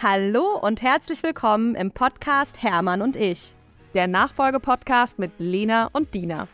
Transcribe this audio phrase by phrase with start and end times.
[0.00, 3.56] Hallo und herzlich willkommen im Podcast Hermann und ich.
[3.94, 6.46] Der Nachfolgepodcast mit Lena und Dina.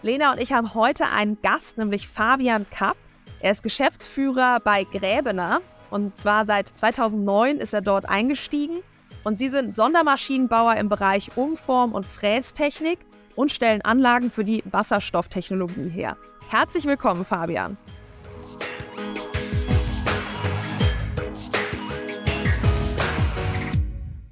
[0.00, 2.96] Lena und ich haben heute einen Gast, nämlich Fabian Kapp.
[3.40, 5.60] Er ist Geschäftsführer bei Gräbener
[5.90, 8.78] und zwar seit 2009 ist er dort eingestiegen.
[9.24, 13.00] Und sie sind Sondermaschinenbauer im Bereich Umform- und Frästechnik
[13.36, 16.16] und stellen Anlagen für die Wasserstofftechnologie her.
[16.48, 17.76] Herzlich willkommen, Fabian.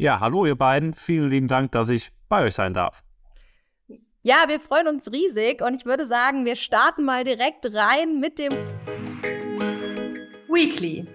[0.00, 0.94] Ja, hallo ihr beiden.
[0.94, 3.04] Vielen lieben Dank, dass ich bei euch sein darf.
[4.22, 8.38] Ja, wir freuen uns riesig und ich würde sagen, wir starten mal direkt rein mit
[8.38, 8.50] dem
[10.48, 11.06] Weekly.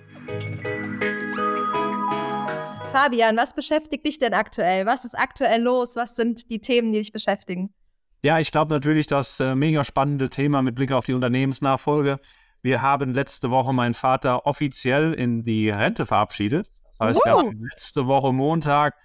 [2.92, 4.86] Fabian, was beschäftigt dich denn aktuell?
[4.86, 5.96] Was ist aktuell los?
[5.96, 7.74] Was sind die Themen, die dich beschäftigen?
[8.22, 12.20] Ja, ich glaube natürlich das äh, mega spannende Thema mit Blick auf die Unternehmensnachfolge.
[12.62, 16.70] Wir haben letzte Woche meinen Vater offiziell in die Rente verabschiedet.
[16.98, 17.26] Das heißt, uh.
[17.26, 18.96] wir haben letzte Woche Montag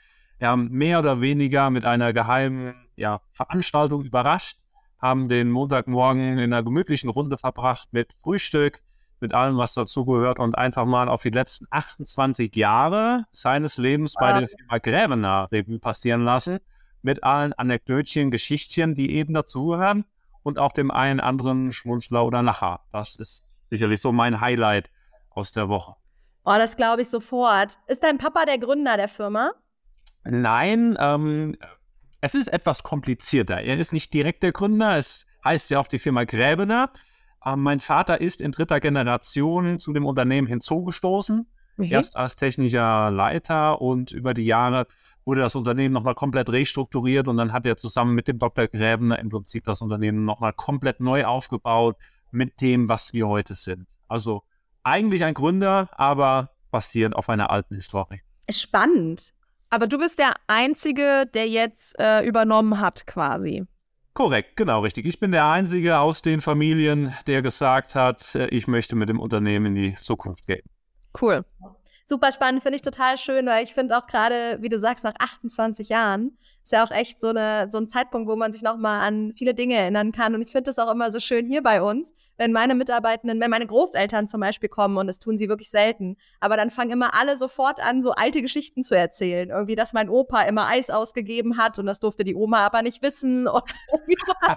[0.41, 4.58] ja, mehr oder weniger mit einer geheimen ja, Veranstaltung überrascht,
[4.98, 8.83] haben den Montagmorgen in einer gemütlichen Runde verbracht mit Frühstück,
[9.20, 14.41] mit allem, was dazugehört und einfach mal auf die letzten 28 Jahre seines Lebens bei
[14.41, 16.58] der Firma Gräbener Revue passieren lassen,
[17.02, 20.05] mit allen Anekdötchen, Geschichtchen, die eben dazugehören
[20.42, 22.80] und auch dem einen anderen Schmunzler oder Lacher.
[22.92, 24.91] Das ist sicherlich so mein Highlight
[25.30, 25.96] aus der Woche.
[26.44, 27.78] Oh, das glaube ich sofort.
[27.86, 29.52] Ist dein Papa der Gründer der Firma?
[30.24, 31.56] Nein, ähm,
[32.20, 33.60] es ist etwas komplizierter.
[33.60, 34.96] Er ist nicht direkt der Gründer.
[34.96, 36.91] Es heißt ja auch die Firma Gräbener.
[37.44, 41.46] Ähm, mein Vater ist in dritter Generation zu dem Unternehmen hinzugestoßen.
[41.77, 41.84] Mhm.
[41.84, 44.86] Erst als technischer Leiter und über die Jahre
[45.24, 48.66] wurde das Unternehmen nochmal komplett restrukturiert und dann hat er zusammen mit dem Dr.
[48.66, 51.96] Gräbener im Prinzip das Unternehmen nochmal komplett neu aufgebaut
[52.30, 53.86] mit dem, was wir heute sind.
[54.08, 54.42] Also
[54.84, 58.20] eigentlich ein Gründer, aber basierend auf einer alten Historie.
[58.51, 59.33] Spannend.
[59.70, 63.64] Aber du bist der Einzige, der jetzt äh, übernommen hat, quasi.
[64.14, 65.07] Korrekt, genau richtig.
[65.07, 69.20] Ich bin der Einzige aus den Familien, der gesagt hat, äh, ich möchte mit dem
[69.20, 70.63] Unternehmen in die Zukunft gehen.
[71.20, 71.45] Cool.
[72.07, 75.14] Super spannend, finde ich total schön, weil ich finde auch gerade, wie du sagst, nach
[75.18, 79.01] 28 Jahren ist ja auch echt so, eine, so ein Zeitpunkt, wo man sich nochmal
[79.01, 80.35] an viele Dinge erinnern kann.
[80.35, 83.51] Und ich finde es auch immer so schön hier bei uns, wenn meine Mitarbeitenden, wenn
[83.51, 87.15] meine Großeltern zum Beispiel kommen, und das tun sie wirklich selten, aber dann fangen immer
[87.15, 89.51] alle sofort an, so alte Geschichten zu erzählen.
[89.51, 93.03] Irgendwie, dass mein Opa immer Eis ausgegeben hat und das durfte die Oma aber nicht
[93.03, 93.47] wissen.
[93.48, 94.33] Und so.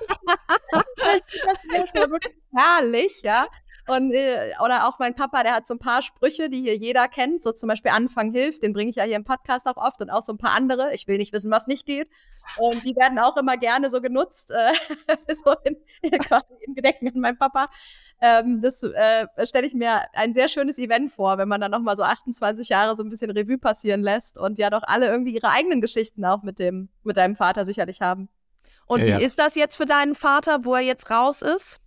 [0.71, 3.47] das wäre wirklich herrlich, ja.
[3.85, 7.09] Und, äh, oder auch mein Papa, der hat so ein paar Sprüche, die hier jeder
[7.09, 10.01] kennt, so zum Beispiel Anfang hilft, den bringe ich ja hier im Podcast auch oft
[10.01, 10.93] und auch so ein paar andere.
[10.93, 12.09] Ich will nicht wissen, was nicht geht.
[12.57, 14.73] Und die werden auch immer gerne so genutzt, äh,
[15.33, 15.75] so in,
[16.19, 17.69] quasi in Gedenken an meinen Papa.
[18.21, 21.97] Ähm, das äh, stelle ich mir ein sehr schönes Event vor, wenn man dann nochmal
[21.97, 25.49] so 28 Jahre so ein bisschen Revue passieren lässt und ja doch alle irgendwie ihre
[25.49, 28.29] eigenen Geschichten auch mit dem, mit deinem Vater sicherlich haben.
[28.85, 29.17] Und ja, wie ja.
[29.19, 31.82] ist das jetzt für deinen Vater, wo er jetzt raus ist?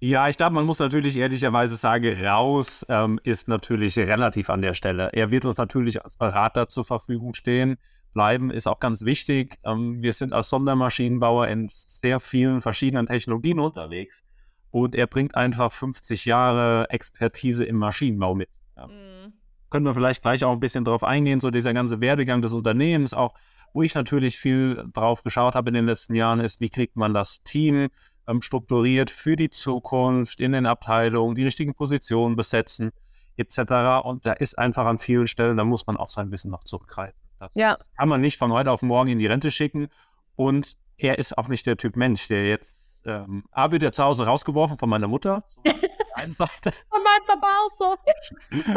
[0.00, 4.74] Ja, ich glaube, man muss natürlich ehrlicherweise sagen, raus ähm, ist natürlich relativ an der
[4.74, 5.10] Stelle.
[5.12, 7.78] Er wird uns natürlich als Berater zur Verfügung stehen.
[8.14, 9.58] Bleiben ist auch ganz wichtig.
[9.64, 14.22] Ähm, wir sind als Sondermaschinenbauer in sehr vielen verschiedenen Technologien unterwegs
[14.70, 18.50] und er bringt einfach 50 Jahre Expertise im Maschinenbau mit.
[18.76, 18.86] Ja.
[18.86, 19.32] Mhm.
[19.70, 23.12] Können wir vielleicht gleich auch ein bisschen drauf eingehen, so dieser ganze Werdegang des Unternehmens,
[23.12, 23.34] auch
[23.74, 27.12] wo ich natürlich viel drauf geschaut habe in den letzten Jahren, ist, wie kriegt man
[27.12, 27.88] das Team
[28.28, 32.92] ähm, strukturiert für die Zukunft in den Abteilungen, die richtigen Positionen besetzen,
[33.36, 34.04] etc.
[34.04, 37.18] Und da ist einfach an vielen Stellen, da muss man auf sein Wissen noch zurückgreifen.
[37.40, 37.76] Das ja.
[37.96, 39.88] kann man nicht von heute auf morgen in die Rente schicken.
[40.36, 44.02] Und er ist auch nicht der Typ Mensch, der jetzt, ähm, A, wird er zu
[44.02, 45.72] Hause rausgeworfen von meiner Mutter, so
[46.14, 46.72] einen Seite.
[46.88, 47.96] Von meinem Papa auch so.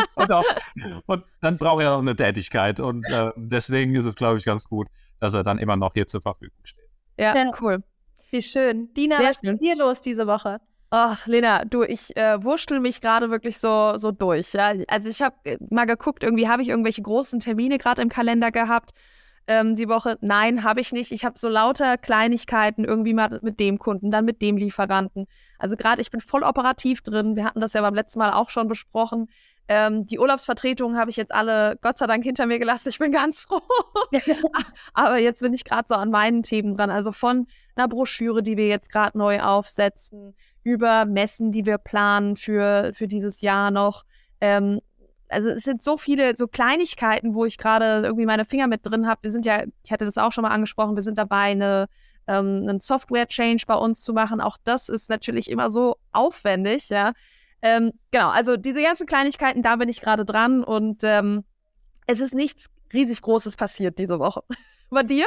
[0.16, 0.44] und, auch,
[1.08, 2.80] und, dann braucht er noch eine Tätigkeit.
[2.80, 4.88] Und äh, deswegen ist es, glaube ich, ganz gut,
[5.20, 6.90] dass er dann immer noch hier zur Verfügung steht.
[7.18, 7.52] Ja, ja.
[7.60, 7.84] cool.
[8.32, 8.94] Wie schön.
[8.94, 9.56] Dina, Sehr was schön.
[9.56, 10.60] ist hier los diese Woche?
[10.90, 14.54] Ach, Lena, du, ich äh, wurschtel mich gerade wirklich so, so durch.
[14.54, 14.74] Ja?
[14.88, 18.52] Also ich habe äh, mal geguckt, irgendwie habe ich irgendwelche großen Termine gerade im Kalender
[18.52, 18.92] gehabt
[19.48, 20.18] ähm, die Woche.
[20.22, 21.12] Nein, habe ich nicht.
[21.12, 25.28] Ich habe so lauter Kleinigkeiten irgendwie mal mit dem Kunden, dann mit dem Lieferanten.
[25.60, 27.36] Also gerade, ich bin voll operativ drin.
[27.36, 29.30] Wir hatten das ja beim letzten Mal auch schon besprochen.
[29.68, 32.90] Ähm, die Urlaubsvertretungen habe ich jetzt alle Gott sei Dank hinter mir gelassen.
[32.90, 33.62] Ich bin ganz froh.
[34.94, 36.90] Aber jetzt bin ich gerade so an meinen Themen dran.
[36.90, 37.48] Also von
[37.82, 43.08] einer Broschüre, die wir jetzt gerade neu aufsetzen, über Messen, die wir planen für, für
[43.08, 44.04] dieses Jahr noch.
[44.40, 44.82] Ähm,
[45.30, 49.08] also es sind so viele so Kleinigkeiten, wo ich gerade irgendwie meine Finger mit drin
[49.08, 49.24] habe.
[49.24, 51.88] Wir sind ja, ich hatte das auch schon mal angesprochen, wir sind dabei, eine
[52.28, 54.42] ähm, einen Software-Change bei uns zu machen.
[54.42, 57.14] Auch das ist natürlich immer so aufwendig, ja.
[57.62, 61.44] Ähm, genau, also diese ganzen Kleinigkeiten, da bin ich gerade dran und ähm,
[62.08, 64.44] es ist nichts riesig Großes passiert diese Woche.
[64.90, 65.26] Bei dir?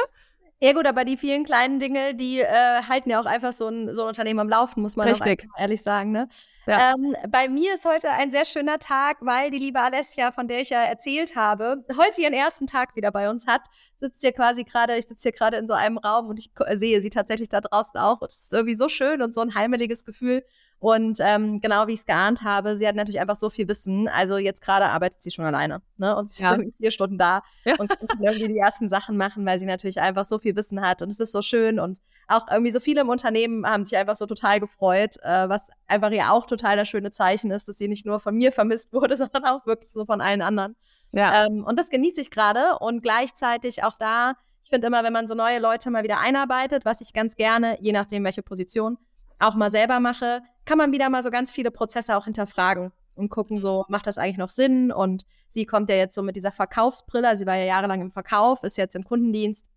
[0.61, 3.93] Ja gut, aber die vielen kleinen Dinge, die äh, halten ja auch einfach so ein,
[3.93, 5.47] so ein Unternehmen am Laufen, muss man Richtig.
[5.57, 6.11] ehrlich sagen.
[6.11, 6.29] Ne?
[6.65, 6.93] Ja.
[6.93, 10.61] Ähm, bei mir ist heute ein sehr schöner Tag, weil die liebe Alessia, von der
[10.61, 13.63] ich ja erzählt habe, heute ihren ersten Tag wieder bei uns hat.
[13.97, 17.01] Sitzt hier quasi gerade, ich sitze hier gerade in so einem Raum und ich sehe
[17.01, 18.21] sie tatsächlich da draußen auch.
[18.21, 20.45] Und es ist irgendwie so schön und so ein heimeliges Gefühl.
[20.79, 24.07] Und ähm, genau wie ich es geahnt habe, sie hat natürlich einfach so viel Wissen.
[24.07, 25.81] Also jetzt gerade arbeitet sie schon alleine.
[25.97, 26.15] Ne?
[26.15, 26.51] Und sie ist Ja.
[26.51, 27.73] irgendwie vier Stunden da Ja.
[27.79, 31.01] und kann irgendwie die ersten Sachen machen, weil sie natürlich einfach so viel Wissen hat.
[31.01, 31.79] Und es ist so schön.
[31.79, 35.69] Und auch irgendwie so viele im Unternehmen haben sich einfach so total gefreut, äh, was
[35.87, 38.93] einfach ja auch total das schöne Zeichen ist, dass sie nicht nur von mir vermisst
[38.93, 40.75] wurde, sondern auch wirklich so von allen anderen.
[41.13, 41.45] Ja.
[41.45, 44.33] Ähm, und das genieße ich gerade und gleichzeitig auch da,
[44.63, 47.77] ich finde immer, wenn man so neue Leute mal wieder einarbeitet, was ich ganz gerne,
[47.81, 48.97] je nachdem welche Position,
[49.39, 53.29] auch mal selber mache, kann man wieder mal so ganz viele Prozesse auch hinterfragen und
[53.29, 54.91] gucken, so, macht das eigentlich noch Sinn?
[54.91, 58.63] Und sie kommt ja jetzt so mit dieser Verkaufsbrille, sie war ja jahrelang im Verkauf,
[58.63, 59.69] ist jetzt im Kundendienst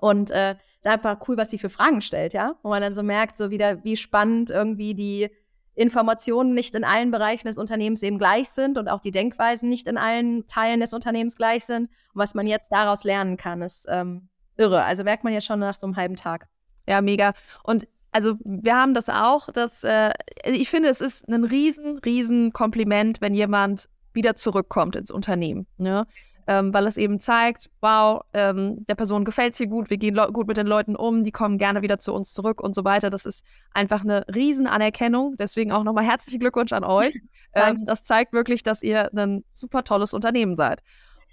[0.00, 3.36] und äh, einfach cool, was sie für Fragen stellt, ja, wo man dann so merkt,
[3.36, 5.30] so wieder, wie spannend irgendwie die
[5.74, 9.86] Informationen nicht in allen Bereichen des Unternehmens eben gleich sind und auch die Denkweisen nicht
[9.86, 11.88] in allen Teilen des Unternehmens gleich sind.
[12.12, 14.82] Und was man jetzt daraus lernen kann, ist ähm, irre.
[14.84, 16.48] Also merkt man ja schon nach so einem halben Tag.
[16.86, 17.32] Ja, mega.
[17.62, 20.12] Und also wir haben das auch, dass äh,
[20.44, 25.66] ich finde, es ist ein riesen, riesen Kompliment, wenn jemand wieder zurückkommt ins Unternehmen.
[25.76, 26.06] Ne?
[26.46, 30.18] Ähm, weil es eben zeigt, wow, ähm, der Person gefällt es hier gut, wir gehen
[30.32, 33.10] gut mit den Leuten um, die kommen gerne wieder zu uns zurück und so weiter.
[33.10, 35.36] Das ist einfach eine riesen Anerkennung.
[35.38, 37.14] Deswegen auch nochmal herzlichen Glückwunsch an euch.
[37.52, 40.84] Ähm, das zeigt wirklich, dass ihr ein super tolles Unternehmen seid.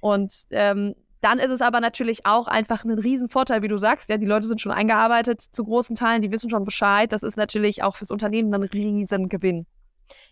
[0.01, 4.10] Und ähm, dann ist es aber natürlich auch einfach ein Riesenvorteil, wie du sagst.
[4.10, 7.12] Ja, die Leute sind schon eingearbeitet zu großen Teilen, die wissen schon Bescheid.
[7.12, 9.66] Das ist natürlich auch fürs Unternehmen ein Riesengewinn.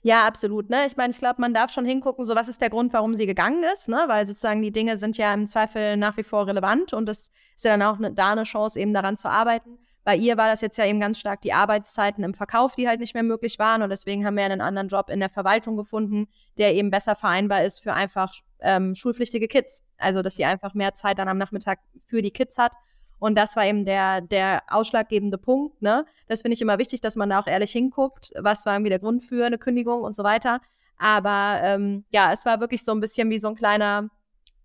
[0.02, 0.70] Ja, absolut.
[0.70, 0.86] Ne?
[0.86, 3.26] Ich meine, ich glaube, man darf schon hingucken, so was ist der Grund, warum sie
[3.26, 4.06] gegangen ist, ne?
[4.08, 7.66] Weil sozusagen die Dinge sind ja im Zweifel nach wie vor relevant und es ist
[7.66, 9.80] ja dann auch ne, da eine Chance, eben daran zu arbeiten.
[10.04, 13.00] Bei ihr war das jetzt ja eben ganz stark die Arbeitszeiten im Verkauf, die halt
[13.00, 16.28] nicht mehr möglich waren und deswegen haben wir einen anderen Job in der Verwaltung gefunden,
[16.60, 18.32] der eben besser vereinbar ist für einfach
[18.66, 19.84] ähm, schulpflichtige Kids.
[19.98, 22.74] Also, dass sie einfach mehr Zeit dann am Nachmittag für die Kids hat.
[23.20, 25.82] Und das war eben der, der ausschlaggebende Punkt.
[25.82, 26.06] Ne?
[26.28, 28.34] Das finde ich immer wichtig, dass man da auch ehrlich hinguckt.
[28.38, 30.60] Was war irgendwie der Grund für eine Kündigung und so weiter.
[30.98, 34.10] Aber ähm, ja, es war wirklich so ein bisschen wie so ein kleiner,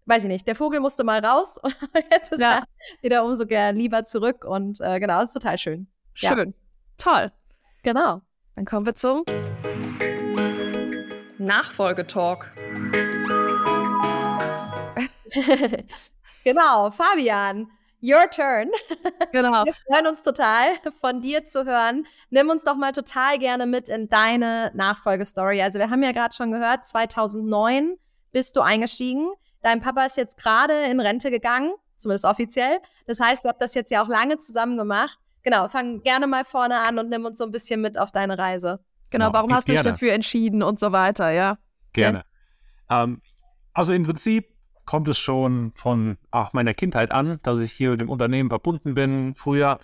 [0.06, 1.74] weiß ich nicht, der Vogel musste mal raus und
[2.10, 2.58] jetzt ist Ja.
[2.58, 2.64] er
[3.02, 4.44] wieder umso gern lieber zurück.
[4.44, 5.86] Und äh, genau, ist total schön.
[6.16, 6.34] Ja.
[6.34, 6.54] Schön.
[6.98, 7.32] Toll.
[7.82, 8.20] Genau.
[8.56, 9.24] Dann kommen wir zum
[11.38, 12.52] Nachfolgetalk.
[16.44, 17.68] genau, Fabian,
[18.02, 18.70] your turn.
[19.32, 19.64] Genau.
[19.64, 22.06] Wir freuen uns total, von dir zu hören.
[22.30, 25.62] Nimm uns doch mal total gerne mit in deine Nachfolgestory.
[25.62, 27.96] Also wir haben ja gerade schon gehört, 2009
[28.32, 29.30] bist du eingestiegen.
[29.62, 32.80] Dein Papa ist jetzt gerade in Rente gegangen, zumindest offiziell.
[33.06, 35.18] Das heißt, ihr habt das jetzt ja auch lange zusammen gemacht.
[35.42, 38.36] Genau, fang gerne mal vorne an und nimm uns so ein bisschen mit auf deine
[38.36, 38.80] Reise.
[39.10, 41.58] Genau, Genau, warum hast du dich dafür entschieden und so weiter, ja?
[41.92, 42.24] Gerne.
[42.88, 43.20] Ähm,
[43.72, 44.48] also im Prinzip
[44.90, 48.94] kommt es schon von ach, meiner Kindheit an, dass ich hier mit dem Unternehmen verbunden
[48.94, 49.36] bin.
[49.36, 49.78] Früher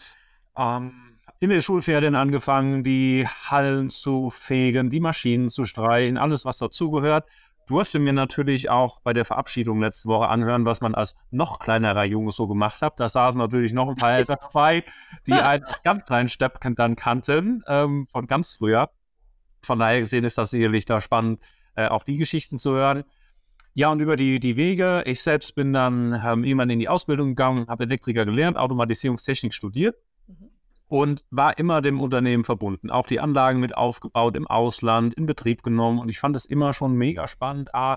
[0.58, 0.94] ähm,
[1.39, 7.29] in den Schulferien angefangen, die Hallen zu fegen, die Maschinen zu streichen, alles, was dazugehört.
[7.69, 12.03] Durfte mir natürlich auch bei der Verabschiedung letzte Woche anhören, was man als noch kleinerer
[12.03, 12.98] Junge so gemacht hat.
[12.98, 14.82] Da saßen natürlich noch ein paar Eltern dabei,
[15.29, 18.91] die einen ganz kleinen Steppken dann kannten, ähm, von ganz früher.
[19.63, 21.41] Von daher gesehen ist das sicherlich da spannend,
[21.77, 23.05] äh, auch die Geschichten zu hören.
[23.79, 25.03] Ja, und über die, die Wege.
[25.05, 29.97] Ich selbst bin dann ähm, irgendwann in die Ausbildung gegangen, habe Elektriker gelernt, Automatisierungstechnik studiert
[30.89, 32.91] und war immer dem Unternehmen verbunden.
[32.91, 35.99] Auch die Anlagen mit aufgebaut im Ausland, in Betrieb genommen.
[35.99, 37.97] Und ich fand es immer schon mega spannend, A,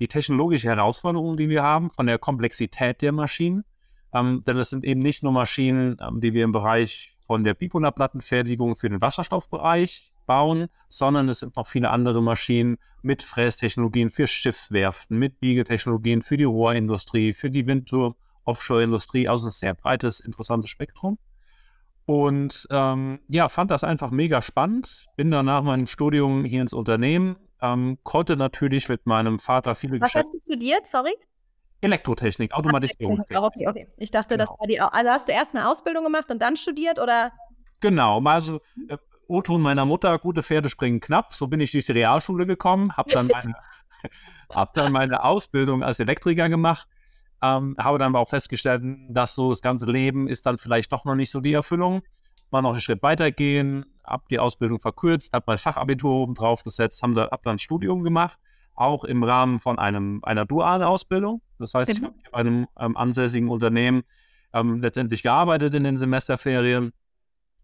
[0.00, 3.66] die technologische Herausforderung, die wir haben, von der Komplexität der Maschinen.
[4.14, 7.52] Ähm, denn es sind eben nicht nur Maschinen, ähm, die wir im Bereich von der
[7.52, 14.28] Bipolarblattenfertigung für den Wasserstoffbereich bauen, sondern es sind noch viele andere Maschinen mit Frästechnologien für
[14.28, 20.70] Schiffswerften, mit Biegetechnologien für die Rohrindustrie, für die Windturm, Offshore-Industrie, also ein sehr breites, interessantes
[20.70, 21.18] Spektrum.
[22.06, 25.06] Und ähm, ja, fand das einfach mega spannend.
[25.16, 30.00] Bin dann nach meinem Studium hier ins Unternehmen, ähm, konnte natürlich mit meinem Vater viele
[30.00, 30.28] Was Geschäfte.
[30.28, 30.86] hast du studiert?
[30.86, 31.14] Sorry?
[31.80, 33.22] Elektrotechnik, Automatisierung.
[33.34, 33.88] Ach, okay, okay.
[33.98, 34.60] Ich dachte, das Genau.
[34.60, 34.80] war die.
[34.80, 37.32] Also hast du erst eine Ausbildung gemacht und dann studiert oder?
[37.80, 38.56] Genau, mal so
[38.88, 38.96] äh,
[39.28, 41.34] O-Ton meiner Mutter, gute Pferde springen knapp.
[41.34, 43.54] So bin ich durch die Realschule gekommen, habe dann meine,
[44.50, 46.88] hab dann meine Ausbildung als Elektriker gemacht,
[47.42, 51.04] ähm, habe dann aber auch festgestellt, dass so das ganze Leben ist dann vielleicht doch
[51.04, 52.02] noch nicht so die Erfüllung.
[52.50, 57.02] mal noch einen Schritt weitergehen, habe die Ausbildung verkürzt, habe mein Fachabitur oben drauf gesetzt,
[57.02, 58.38] habe da, hab dann ein Studium gemacht,
[58.74, 61.42] auch im Rahmen von einem, einer dualen Ausbildung.
[61.58, 62.06] Das heißt, ich Mhm.
[62.06, 64.02] habe bei einem ähm, ansässigen Unternehmen
[64.54, 66.92] ähm, letztendlich gearbeitet in den Semesterferien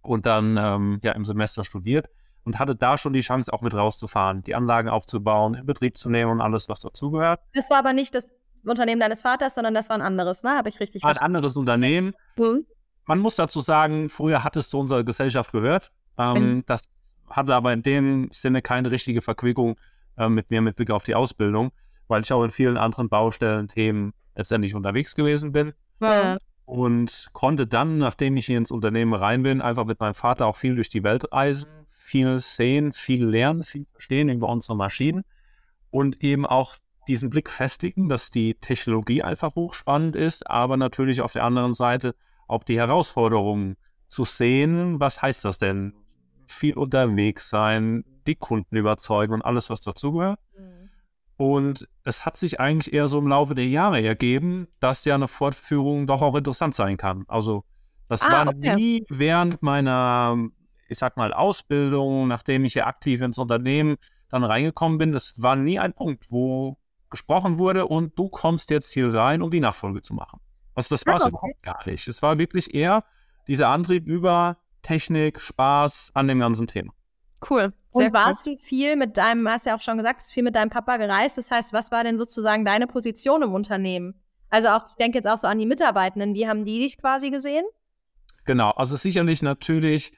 [0.05, 2.07] und dann ähm, ja im Semester studiert
[2.45, 6.11] und hatte da schon die Chance, auch mit rauszufahren, die Anlagen aufzubauen, in Betrieb zu
[6.11, 7.41] nehmen und alles, was dazugehört.
[7.55, 8.33] Das war aber nicht das
[8.65, 10.51] Unternehmen deines Vaters, sondern das war ein anderes, ne?
[10.57, 11.37] Habe ich richtig War ein verstanden?
[11.37, 12.15] anderes Unternehmen.
[12.37, 12.65] Mhm.
[13.07, 15.91] Man muss dazu sagen, früher hat es zu unserer Gesellschaft gehört.
[16.19, 16.65] Ähm, Mhm.
[16.67, 16.89] Das
[17.29, 19.77] hatte aber in dem Sinne keine richtige Verquickung
[20.17, 21.73] äh, mit mir mit Blick auf die Ausbildung,
[22.09, 25.73] weil ich auch in vielen anderen Baustellen, Themen letztendlich unterwegs gewesen bin.
[26.01, 26.39] Ja.
[26.67, 30.57] Und konnte dann, nachdem ich hier ins Unternehmen rein bin, einfach mit meinem Vater auch
[30.57, 35.25] viel durch die Welt reisen, viel sehen, viel lernen, viel verstehen über unsere Maschinen
[35.91, 41.33] und eben auch diesen Blick festigen, dass die Technologie einfach hochspannend ist, aber natürlich auf
[41.33, 42.15] der anderen Seite
[42.47, 45.01] auch die Herausforderungen zu sehen.
[45.01, 45.95] Was heißt das denn?
[46.47, 50.39] Viel unterwegs sein, die Kunden überzeugen und alles, was dazugehört.
[51.37, 55.29] Und es hat sich eigentlich eher so im Laufe der Jahre ergeben, dass ja eine
[55.29, 57.25] Fortführung doch auch interessant sein kann.
[57.27, 57.65] Also
[58.09, 58.75] das Ah, war okay.
[58.77, 60.37] nie während meiner,
[60.89, 63.97] ich sag mal, Ausbildung, nachdem ich ja aktiv ins Unternehmen
[64.29, 66.77] dann reingekommen bin, das war nie ein Punkt, wo
[67.11, 70.41] gesprochen wurde und du kommst jetzt hier rein, um die Nachfolge zu machen.
[70.75, 71.31] Also das war es Ah, okay.
[71.31, 72.09] überhaupt gar nicht.
[72.09, 73.05] Es war wirklich eher
[73.47, 76.93] dieser Antrieb über Technik, Spaß an dem ganzen Thema.
[77.49, 77.73] Cool.
[77.95, 80.71] Sehr Und warst du viel mit deinem, hast ja auch schon gesagt, viel mit deinem
[80.71, 81.39] Papa gereist.
[81.39, 84.21] Das heißt, was war denn sozusagen deine Position im Unternehmen?
[84.51, 87.31] Also auch, ich denke jetzt auch so an die Mitarbeitenden, wie haben die dich quasi
[87.31, 87.65] gesehen?
[88.47, 90.13] Genau, also sicherlich natürlich,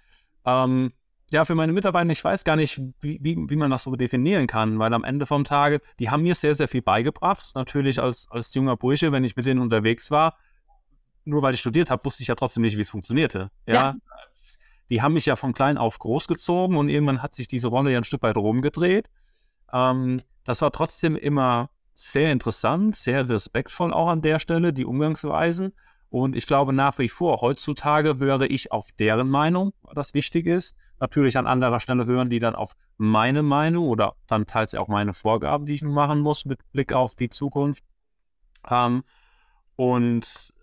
[0.44, 0.92] ähm,
[1.30, 4.46] ja, für meine Mitarbeiter, ich weiß gar nicht, wie, wie, wie man das so definieren
[4.46, 7.52] kann, weil am Ende vom Tage, die haben mir sehr, sehr viel beigebracht.
[7.54, 10.36] Natürlich als, als junger Bursche, wenn ich mit denen unterwegs war,
[11.24, 13.50] nur weil ich studiert habe, wusste ich ja trotzdem nicht, wie es funktionierte.
[13.66, 13.74] Ja.
[13.74, 13.96] Ja.
[14.90, 17.98] Die haben mich ja von klein auf großgezogen und irgendwann hat sich diese Rolle ja
[17.98, 19.08] ein Stück weit rumgedreht.
[19.72, 25.72] Ähm, das war trotzdem immer sehr interessant, sehr respektvoll auch an der Stelle, die Umgangsweisen.
[26.08, 30.78] Und ich glaube nach wie vor, heutzutage höre ich auf deren Meinung, was wichtig ist.
[31.00, 35.12] Natürlich an anderer Stelle hören die dann auf meine Meinung oder dann teils auch meine
[35.12, 37.84] Vorgaben, die ich machen muss mit Blick auf die Zukunft.
[38.68, 39.02] Ähm,
[39.74, 40.54] und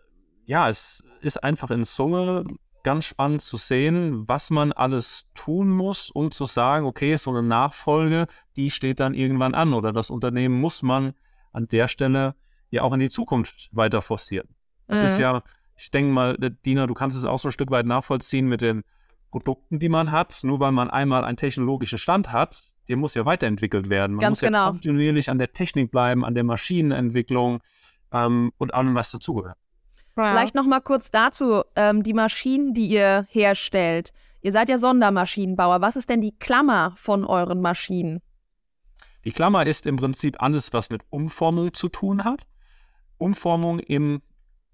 [0.45, 2.45] ja, es ist einfach in Summe
[2.83, 7.41] ganz spannend zu sehen, was man alles tun muss, um zu sagen, okay, so eine
[7.41, 11.13] Nachfolge, die steht dann irgendwann an oder das Unternehmen muss man
[11.51, 12.35] an der Stelle
[12.69, 14.49] ja auch in die Zukunft weiter forcieren.
[14.87, 15.21] Ist Mhm.
[15.21, 15.43] ja,
[15.75, 18.61] ich denke mal, äh, Dina, du kannst es auch so ein Stück weit nachvollziehen mit
[18.61, 18.83] den
[19.31, 20.41] Produkten, die man hat.
[20.43, 24.13] Nur weil man einmal einen technologischen Stand hat, der muss ja weiterentwickelt werden.
[24.13, 24.69] Man Ganz muss ja genau.
[24.71, 27.59] kontinuierlich an der Technik bleiben, an der Maschinenentwicklung
[28.11, 29.57] ähm, und allem, was dazugehört.
[30.15, 34.13] Vielleicht noch mal kurz dazu, ähm, die Maschinen, die ihr herstellt.
[34.41, 35.81] Ihr seid ja Sondermaschinenbauer.
[35.81, 38.21] Was ist denn die Klammer von euren Maschinen?
[39.25, 42.45] Die Klammer ist im Prinzip alles, was mit Umformung zu tun hat.
[43.17, 44.21] Umformung im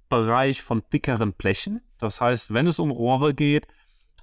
[0.09, 1.81] Bereich von dickeren Blechen.
[1.99, 3.67] Das heißt, wenn es um Rohre geht,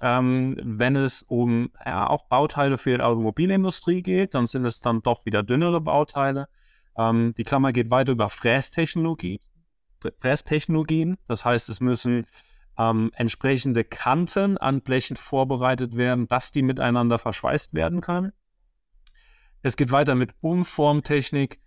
[0.01, 5.01] ähm, wenn es um ja, auch Bauteile für die Automobilindustrie geht, dann sind es dann
[5.01, 6.49] doch wieder dünnere Bauteile.
[6.97, 9.39] Ähm, die Klammer geht weiter über Frästechnologie,
[10.19, 11.17] Frästechnologien.
[11.27, 12.25] Das heißt, es müssen
[12.77, 18.33] ähm, entsprechende Kanten an Blechen vorbereitet werden, dass die miteinander verschweißt werden können.
[19.61, 21.59] Es geht weiter mit Umformtechnik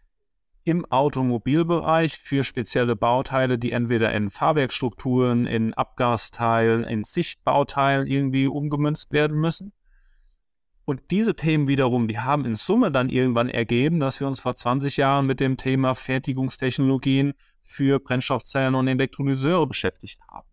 [0.65, 9.13] im Automobilbereich für spezielle Bauteile, die entweder in Fahrwerkstrukturen, in Abgasteilen, in Sichtbauteilen irgendwie umgemünzt
[9.13, 9.73] werden müssen.
[10.85, 14.57] Und diese Themen wiederum, die haben in Summe dann irgendwann ergeben, dass wir uns vor
[14.57, 17.35] 20 Jahren mit dem Thema Fertigungstechnologien
[17.71, 20.47] für Brennstoffzellen und Elektrolyseure beschäftigt haben.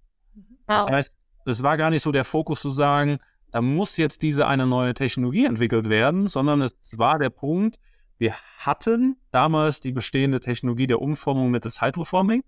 [0.67, 0.91] Das Wow.
[0.91, 3.17] heißt, es war gar nicht so der Fokus zu sagen,
[3.51, 7.79] da muss jetzt diese eine neue Technologie entwickelt werden, sondern es war der Punkt,
[8.19, 12.43] wir hatten damals die bestehende Technologie der Umformung mittels Hydroforming,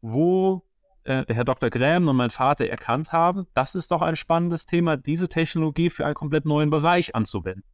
[0.00, 0.64] wo
[1.04, 1.70] äh, der Herr Dr.
[1.70, 6.06] Graham und mein Vater erkannt haben, das ist doch ein spannendes Thema, diese Technologie für
[6.06, 7.64] einen komplett neuen Bereich anzuwenden.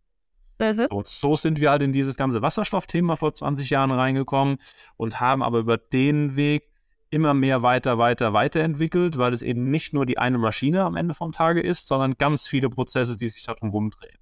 [0.89, 4.59] Und so sind wir halt in dieses ganze Wasserstoffthema vor 20 Jahren reingekommen
[4.97, 6.71] und haben aber über den Weg
[7.11, 11.15] immer mehr weiter, weiter, weiterentwickelt, weil es eben nicht nur die eine Maschine am Ende
[11.15, 14.19] vom Tage ist, sondern ganz viele Prozesse, die sich darum rumdrehen.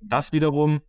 [0.00, 0.82] Das wiederum,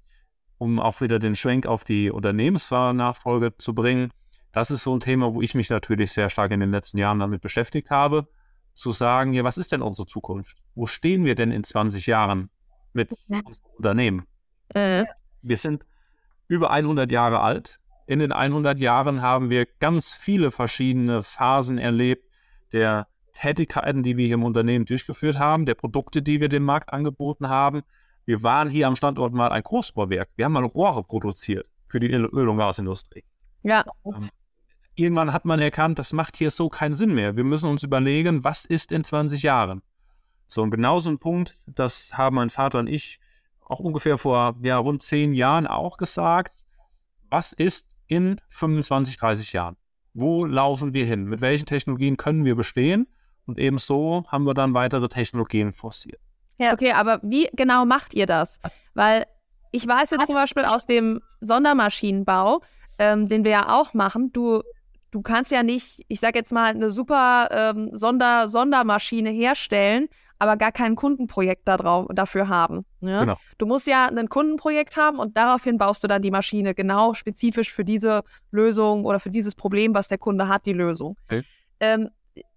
[0.58, 4.12] um auch wieder den Schwenk auf die Unternehmensnachfolge zu bringen,
[4.52, 7.20] das ist so ein Thema, wo ich mich natürlich sehr stark in den letzten Jahren
[7.20, 8.28] damit beschäftigt habe,
[8.74, 10.58] zu sagen, ja, was ist denn unsere Zukunft?
[10.76, 12.50] Wo stehen wir denn in 20 Jahren
[12.94, 14.26] mit unserem Unternehmen?
[14.70, 15.06] Äh,
[15.42, 15.86] Wir sind
[16.48, 17.80] über 100 Jahre alt.
[18.08, 22.30] In den 100 Jahren haben wir ganz viele verschiedene Phasen erlebt
[22.72, 26.94] der Tätigkeiten, die wir hier im Unternehmen durchgeführt haben, der Produkte, die wir dem Markt
[26.94, 27.82] angeboten haben.
[28.26, 30.30] Wir waren hier am Standort mal ein Großbauwerk.
[30.36, 33.24] Wir haben mal Rohre produziert für die Öl- und Gasindustrie.
[33.64, 33.84] Ja.
[34.06, 34.30] Ähm,
[34.96, 37.36] irgendwann hat man erkannt, das macht hier so keinen Sinn mehr.
[37.36, 39.82] Wir müssen uns überlegen, was ist in 20 Jahren?
[40.48, 43.20] So, und genau so ein Punkt, das haben mein Vater und ich
[43.66, 46.64] auch ungefähr vor ja, rund zehn Jahren auch gesagt.
[47.30, 49.78] Was ist in 25, 30 Jahren?
[50.14, 51.26] Wo laufen wir hin?
[51.26, 53.08] Mit welchen Technologien können wir bestehen?
[53.46, 56.22] Und ebenso haben wir dann weitere Technologien forciert.
[56.58, 56.74] Ja.
[56.74, 58.60] Okay, aber wie genau macht ihr das?
[58.94, 59.26] Weil
[59.72, 62.62] ich weiß jetzt zum Beispiel aus dem Sondermaschinenbau,
[62.98, 64.62] ähm, den wir ja auch machen, du,
[65.12, 70.08] du kannst ja nicht, ich sag jetzt mal, eine super ähm, Sonder, Sondermaschine herstellen,
[70.40, 72.86] aber gar kein Kundenprojekt da drauf, dafür haben.
[73.02, 73.22] Ja?
[73.22, 73.36] Genau.
[73.58, 77.74] Du musst ja ein Kundenprojekt haben und daraufhin baust du dann die Maschine genau spezifisch
[77.74, 81.18] für diese Lösung oder für dieses Problem, was der Kunde hat, die Lösung.
[81.28, 81.44] Okay.
[81.80, 82.10] Ähm,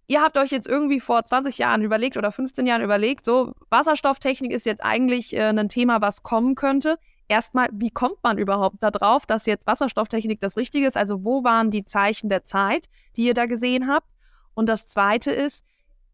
[0.06, 4.52] ihr habt euch jetzt irgendwie vor 20 Jahren überlegt oder 15 Jahren überlegt, so Wasserstofftechnik
[4.52, 6.98] ist jetzt eigentlich äh, ein Thema, was kommen könnte.
[7.28, 10.96] Erstmal, wie kommt man überhaupt darauf, dass jetzt Wasserstofftechnik das Richtige ist?
[10.96, 14.08] Also wo waren die Zeichen der Zeit, die ihr da gesehen habt?
[14.54, 15.64] Und das Zweite ist,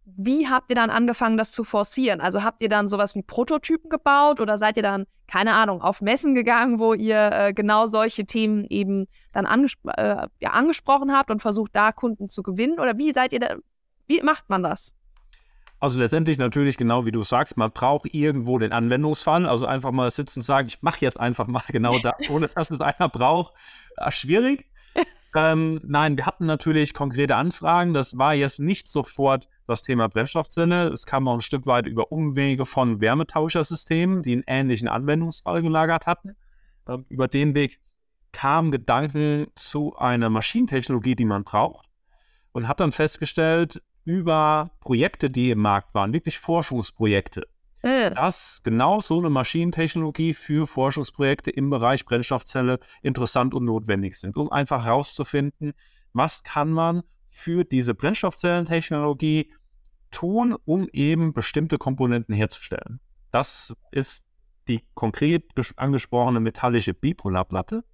[0.04, 2.20] wie habt ihr dann angefangen, das zu forcieren?
[2.20, 6.02] Also habt ihr dann sowas wie Prototypen gebaut oder seid ihr dann, keine Ahnung, auf
[6.02, 11.30] Messen gegangen, wo ihr äh, genau solche Themen eben dann angespro äh, ja, angesprochen habt
[11.30, 12.78] und versucht, da Kunden zu gewinnen?
[12.78, 13.56] Oder wie seid ihr da,
[14.06, 14.92] wie macht man das?
[15.80, 19.46] Also letztendlich natürlich genau wie du sagst, man braucht irgendwo den Anwendungsfall.
[19.46, 22.70] Also einfach mal sitzen und sagen, ich mache jetzt einfach mal genau das, ohne dass
[22.70, 23.54] es einer braucht.
[23.96, 24.66] Ach, schwierig.
[25.34, 27.94] ähm, nein, wir hatten natürlich konkrete Anfragen.
[27.94, 30.88] Das war jetzt nicht sofort das Thema Brennstoffzelle.
[30.88, 36.06] Es kam auch ein Stück weit über Umwege von Wärmetauschersystemen, die einen ähnlichen Anwendungsfall gelagert
[36.06, 36.36] hatten.
[36.88, 37.80] Ähm, über den Weg
[38.32, 41.88] kamen Gedanken zu einer Maschinentechnologie, die man braucht.
[42.52, 47.46] Und hat dann festgestellt, über Projekte, die im Markt waren, wirklich Forschungsprojekte,
[47.82, 48.10] äh.
[48.10, 54.52] dass genau so eine Maschinentechnologie für Forschungsprojekte im Bereich Brennstoffzelle interessant und notwendig sind, um
[54.52, 55.72] einfach herauszufinden,
[56.12, 59.52] was kann man für diese Brennstoffzellentechnologie
[60.14, 63.00] tun, um eben bestimmte Komponenten herzustellen.
[63.30, 64.26] Das ist
[64.68, 65.44] die konkret
[65.76, 67.84] angesprochene metallische Bipolarplatte.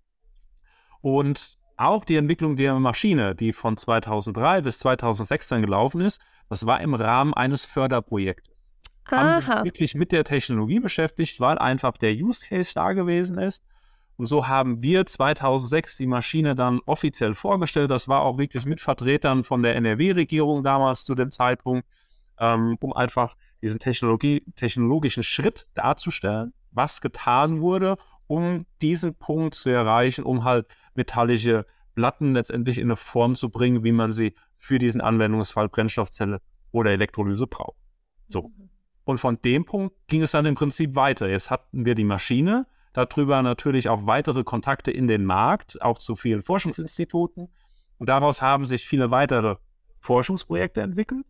[1.00, 6.80] Und auch die Entwicklung der Maschine, die von 2003 bis 2016 gelaufen ist, das war
[6.80, 8.74] im Rahmen eines Förderprojektes.
[9.06, 9.16] Aha.
[9.16, 13.64] Haben sich wirklich mit der Technologie beschäftigt, weil einfach der Use Case da gewesen ist.
[14.16, 17.90] Und so haben wir 2006 die Maschine dann offiziell vorgestellt.
[17.90, 21.88] Das war auch wirklich mit Vertretern von der NRW-Regierung damals zu dem Zeitpunkt,
[22.40, 29.68] ähm, um einfach diesen Technologie, technologischen Schritt darzustellen, was getan wurde, um diesen Punkt zu
[29.68, 34.78] erreichen, um halt metallische Platten letztendlich in eine Form zu bringen, wie man sie für
[34.78, 36.40] diesen Anwendungsfall Brennstoffzelle
[36.72, 37.76] oder Elektrolyse braucht.
[38.28, 38.50] So.
[39.04, 41.28] Und von dem Punkt ging es dann im Prinzip weiter.
[41.28, 46.14] Jetzt hatten wir die Maschine, darüber natürlich auch weitere Kontakte in den Markt, auch zu
[46.14, 47.48] vielen Forschungsinstituten.
[47.98, 49.56] Und daraus haben sich viele weitere
[49.98, 51.26] Forschungsprojekte entwickelt.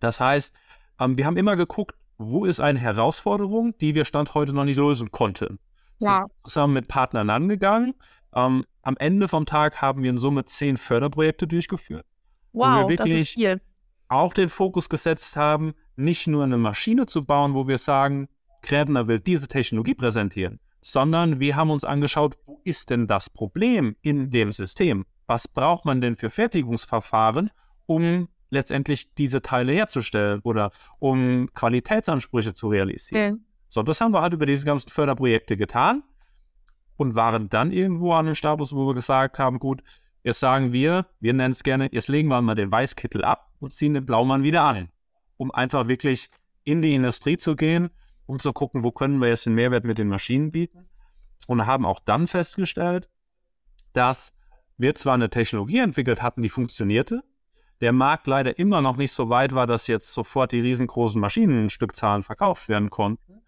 [0.00, 0.58] Das heißt,
[1.00, 4.76] ähm, wir haben immer geguckt, wo ist eine Herausforderung, die wir Stand heute noch nicht
[4.76, 5.58] lösen konnten
[6.00, 6.18] ja.
[6.18, 7.94] sind zusammen mit Partnern angegangen.
[8.34, 12.06] Ähm, am Ende vom Tag haben wir in Summe zehn Förderprojekte durchgeführt.
[12.52, 13.60] Wow, das ist viel.
[14.08, 18.28] Auch den Fokus gesetzt haben, nicht nur eine Maschine zu bauen, wo wir sagen,
[18.62, 23.96] Gräbner will diese Technologie präsentieren, sondern wir haben uns angeschaut, wo ist denn das Problem
[24.00, 25.04] in dem System?
[25.26, 27.50] Was braucht man denn für Fertigungsverfahren,
[27.84, 33.34] um letztendlich diese Teile herzustellen oder um Qualitätsansprüche zu realisieren?
[33.34, 33.42] Okay.
[33.68, 36.02] So, das haben wir halt über diese ganzen Förderprojekte getan
[36.96, 39.82] und waren dann irgendwo an einem Status, wo wir gesagt haben, gut,
[40.22, 43.74] jetzt sagen wir, wir nennen es gerne, jetzt legen wir mal den Weißkittel ab und
[43.74, 44.88] ziehen den Blaumann wieder an,
[45.36, 46.30] um einfach wirklich
[46.64, 47.90] in die Industrie zu gehen,
[48.26, 50.88] um zu gucken, wo können wir jetzt den Mehrwert mit den Maschinen bieten.
[51.46, 53.08] Und haben auch dann festgestellt,
[53.94, 54.34] dass
[54.76, 57.22] wir zwar eine Technologie entwickelt hatten, die funktionierte,
[57.80, 62.22] der Markt leider immer noch nicht so weit war, dass jetzt sofort die riesengroßen Maschinenstückzahlen
[62.22, 63.42] verkauft werden konnten.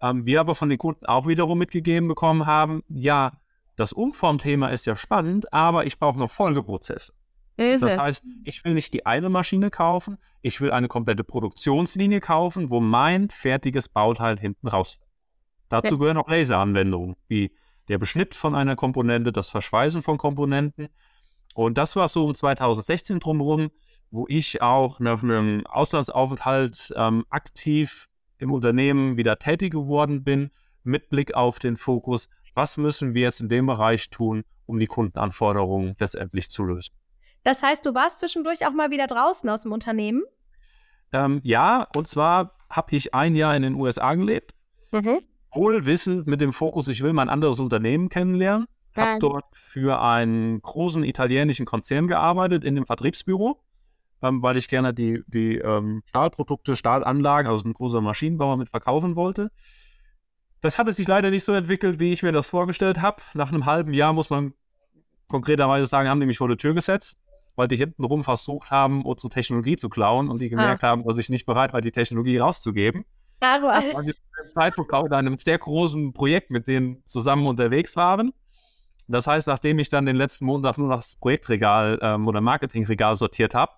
[0.00, 3.32] Ähm, wir aber von den Kunden auch wiederum mitgegeben bekommen haben, ja,
[3.76, 7.12] das Umformthema ist ja spannend, aber ich brauche noch Folgeprozesse.
[7.56, 7.86] Hilfe.
[7.86, 12.70] Das heißt, ich will nicht die eine Maschine kaufen, ich will eine komplette Produktionslinie kaufen,
[12.70, 14.98] wo mein fertiges Bauteil hinten raus.
[15.68, 15.98] Dazu ja.
[15.98, 17.52] gehören auch Laseranwendungen, wie
[17.88, 20.88] der Beschnitt von einer Komponente, das Verschweißen von Komponenten.
[21.54, 23.70] Und das war so 2016 drumherum,
[24.10, 30.50] wo ich auch nach einem Auslandsaufenthalt ähm, aktiv im Unternehmen wieder tätig geworden bin,
[30.84, 34.86] mit Blick auf den Fokus, was müssen wir jetzt in dem Bereich tun, um die
[34.86, 36.94] Kundenanforderungen letztendlich zu lösen.
[37.44, 40.22] Das heißt, du warst zwischendurch auch mal wieder draußen aus dem Unternehmen?
[41.12, 44.54] Ähm, ja, und zwar habe ich ein Jahr in den USA gelebt.
[44.92, 45.20] Mhm.
[45.52, 48.66] Wohl wissend mit dem Fokus, ich will mal ein anderes Unternehmen kennenlernen.
[48.96, 53.60] Habe dort für einen großen italienischen Konzern gearbeitet in dem Vertriebsbüro,
[54.22, 59.16] ähm, weil ich gerne die, die ähm, Stahlprodukte, Stahlanlagen, also ein großer Maschinenbauer mit verkaufen
[59.16, 59.50] wollte.
[60.60, 63.20] Das hatte sich leider nicht so entwickelt, wie ich mir das vorgestellt habe.
[63.34, 64.54] Nach einem halben Jahr muss man
[65.28, 67.20] konkreterweise sagen, haben die mich vor die Tür gesetzt,
[67.56, 71.28] weil die hintenrum versucht haben, unsere Technologie zu klauen und die gemerkt haben, dass ich
[71.30, 73.04] nicht bereit war, die Technologie rauszugeben.
[74.14, 78.32] Zu dem Zeitpunkt auch in einem sehr großen Projekt mit denen zusammen unterwegs waren.
[79.08, 83.16] Das heißt, nachdem ich dann den letzten Montag nur noch das Projektregal ähm, oder Marketingregal
[83.16, 83.72] sortiert habe,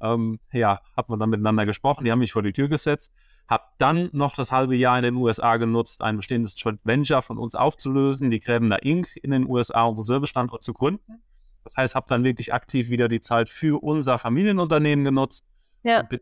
[0.00, 3.12] ähm, ja, hat man dann miteinander gesprochen, die haben mich vor die Tür gesetzt,
[3.48, 7.38] habe dann noch das halbe Jahr in den USA genutzt, ein bestehendes Joint Venture von
[7.38, 9.16] uns aufzulösen, die Gräbener Inc.
[9.16, 11.22] in den USA, unseren Servicestandort zu gründen.
[11.64, 15.46] Das heißt, habe dann wirklich aktiv wieder die Zeit für unser Familienunternehmen genutzt
[15.82, 16.00] Ja.
[16.00, 16.20] und bin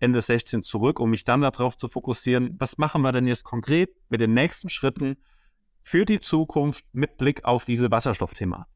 [0.00, 3.90] Ende 16 zurück, um mich dann darauf zu fokussieren, was machen wir denn jetzt konkret
[4.08, 5.16] mit den nächsten Schritten
[5.84, 8.66] für die Zukunft mit Blick auf diese Wasserstoffthema.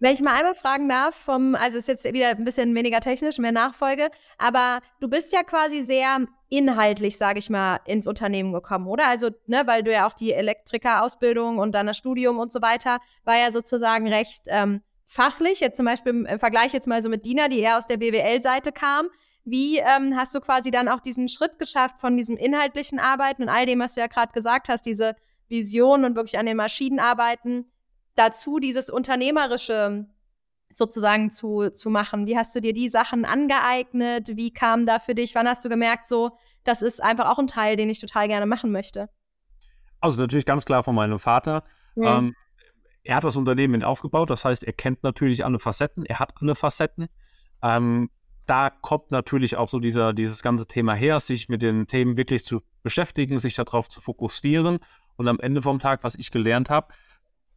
[0.00, 3.38] Wenn ich mal einmal fragen darf, vom, also ist jetzt wieder ein bisschen weniger technisch,
[3.38, 8.88] mehr Nachfolge, aber du bist ja quasi sehr inhaltlich, sage ich mal, ins Unternehmen gekommen,
[8.88, 9.06] oder?
[9.06, 12.98] Also, ne, weil du ja auch die Elektrikerausbildung und dann das Studium und so weiter,
[13.22, 15.60] war ja sozusagen recht ähm, fachlich.
[15.60, 17.98] Jetzt zum Beispiel im, im Vergleich jetzt mal so mit Dina, die eher aus der
[17.98, 19.06] BWL-Seite kam.
[19.44, 23.48] Wie ähm, hast du quasi dann auch diesen Schritt geschafft von diesem inhaltlichen Arbeiten und
[23.48, 25.14] all dem, was du ja gerade gesagt hast, diese
[25.50, 27.70] Vision und wirklich an den Maschinen arbeiten,
[28.14, 30.06] dazu dieses Unternehmerische
[30.70, 32.26] sozusagen zu, zu machen?
[32.26, 34.36] Wie hast du dir die Sachen angeeignet?
[34.36, 35.34] Wie kam da für dich?
[35.34, 36.30] Wann hast du gemerkt, so,
[36.64, 39.08] das ist einfach auch ein Teil, den ich total gerne machen möchte?
[40.00, 41.64] Also natürlich ganz klar von meinem Vater.
[41.96, 42.34] Ähm,
[43.02, 46.32] er hat das Unternehmen mit aufgebaut, das heißt, er kennt natürlich alle Facetten, er hat
[46.40, 47.08] alle Facetten.
[47.62, 48.10] Ähm,
[48.46, 52.44] da kommt natürlich auch so dieser, dieses ganze Thema her, sich mit den Themen wirklich
[52.44, 54.78] zu beschäftigen, sich darauf zu fokussieren.
[55.20, 56.94] Und am Ende vom Tag, was ich gelernt habe,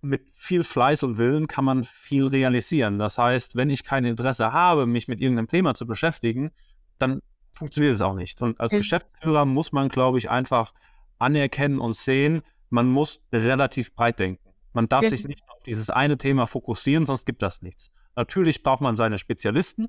[0.01, 2.99] mit viel Fleiß und Willen kann man viel realisieren.
[2.99, 6.51] Das heißt, wenn ich kein Interesse habe, mich mit irgendeinem Thema zu beschäftigen,
[6.99, 7.21] dann
[7.53, 8.41] funktioniert es auch nicht.
[8.41, 8.79] Und als Mhm.
[8.79, 10.73] Geschäftsführer muss man, glaube ich, einfach
[11.19, 14.49] anerkennen und sehen, man muss relativ breit denken.
[14.73, 15.11] Man darf Ja.
[15.11, 17.91] sich nicht auf dieses eine Thema fokussieren, sonst gibt das nichts.
[18.17, 19.87] Natürlich braucht man seine Spezialisten,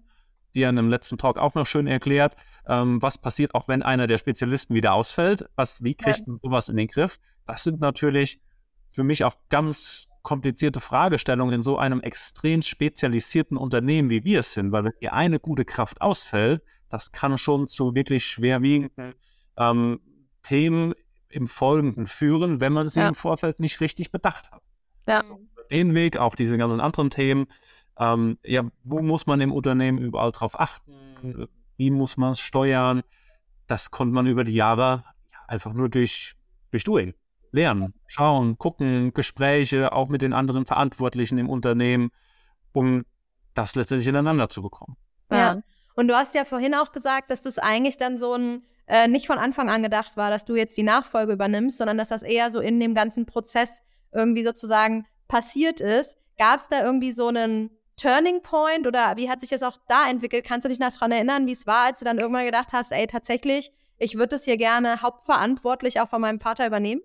[0.54, 2.36] die er in dem letzten Talk auch noch schön erklärt,
[2.66, 6.68] ähm, was passiert auch, wenn einer der Spezialisten wieder ausfällt, was, wie kriegt man sowas
[6.68, 7.18] in den Griff?
[7.46, 8.40] Das sind natürlich
[8.90, 14.54] für mich auch ganz komplizierte Fragestellungen in so einem extrem spezialisierten Unternehmen, wie wir es
[14.54, 19.14] sind, weil wenn hier eine gute Kraft ausfällt, das kann schon zu wirklich schwerwiegenden
[19.58, 20.00] ähm,
[20.42, 20.94] Themen
[21.28, 23.08] im Folgenden führen, wenn man sie Ja.
[23.08, 24.62] im Vorfeld nicht richtig bedacht hat.
[25.08, 25.24] Ja.
[25.70, 27.46] Den Weg, auch diese ganzen anderen Themen.
[27.98, 31.48] Ähm, ja, wo muss man im Unternehmen überall drauf achten?
[31.76, 33.02] Wie muss man es steuern?
[33.66, 36.34] Das konnte man über die Jahre ja, einfach nur durch,
[36.70, 37.14] durch Doing
[37.50, 42.10] lernen, schauen, gucken, Gespräche auch mit den anderen Verantwortlichen im Unternehmen,
[42.72, 43.04] um
[43.54, 44.96] das letztendlich ineinander zu bekommen.
[45.30, 45.62] Ja.
[45.94, 49.26] Und du hast ja vorhin auch gesagt, dass das eigentlich dann so ein äh, nicht
[49.26, 52.50] von Anfang an gedacht war, dass du jetzt die Nachfolge übernimmst, sondern dass das eher
[52.50, 56.18] so in dem ganzen Prozess irgendwie sozusagen passiert ist.
[56.36, 60.08] Gab es da irgendwie so einen Turning Point oder wie hat sich das auch da
[60.08, 60.44] entwickelt?
[60.44, 62.92] Kannst du dich noch daran erinnern, wie es war, als du dann irgendwann gedacht hast,
[62.92, 67.02] ey, tatsächlich, ich würde das hier gerne hauptverantwortlich auch von meinem Vater übernehmen?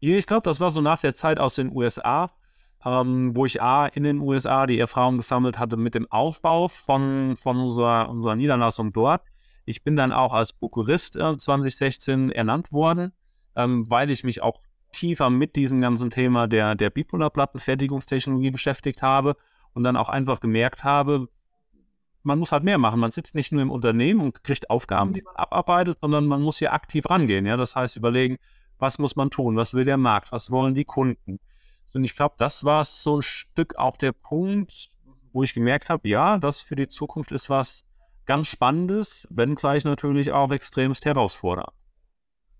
[0.00, 2.30] Ich glaube, das war so nach der Zeit aus den USA,
[2.84, 7.36] ähm, wo ich A, in den USA die Erfahrung gesammelt hatte mit dem Aufbau von,
[7.36, 9.22] von unserer, unserer Niederlassung dort.
[9.64, 13.12] Ich bin dann auch als Prokurist äh, 2016 ernannt worden,
[13.56, 14.60] ähm, weil ich mich auch
[14.92, 19.36] tiefer mit diesem ganzen Thema der, der Bipolarplattenfertigungstechnologie beschäftigt habe
[19.78, 21.28] und dann auch einfach gemerkt habe,
[22.24, 22.98] man muss halt mehr machen.
[22.98, 26.58] Man sitzt nicht nur im Unternehmen und kriegt Aufgaben, die man abarbeitet, sondern man muss
[26.58, 27.46] hier aktiv rangehen.
[27.46, 27.56] Ja?
[27.56, 28.38] Das heißt, überlegen,
[28.80, 31.38] was muss man tun, was will der Markt, was wollen die Kunden.
[31.94, 34.90] Und ich glaube, das war so ein Stück auch der Punkt,
[35.32, 37.86] wo ich gemerkt habe, ja, das für die Zukunft ist was
[38.26, 41.72] ganz Spannendes, wenngleich natürlich auch extremst herausfordernd.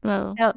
[0.04, 0.34] Ja.
[0.38, 0.54] Ja.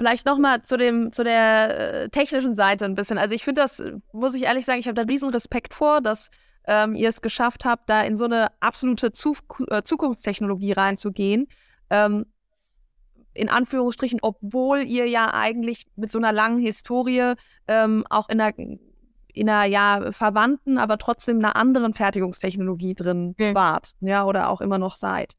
[0.00, 3.18] Vielleicht nochmal zu dem, zu der äh, technischen Seite ein bisschen.
[3.18, 3.82] Also ich finde das,
[4.14, 6.30] muss ich ehrlich sagen, ich habe da riesen Respekt vor, dass
[6.66, 9.36] ähm, ihr es geschafft habt, da in so eine absolute Zu
[9.68, 11.48] äh, Zukunftstechnologie reinzugehen.
[11.90, 12.24] Ähm,
[13.34, 17.34] in Anführungsstrichen, obwohl ihr ja eigentlich mit so einer langen Historie
[17.68, 23.54] ähm, auch in einer, in einer ja verwandten, aber trotzdem einer anderen Fertigungstechnologie drin Mhm.
[23.54, 25.34] wart, ja, oder auch immer noch seid.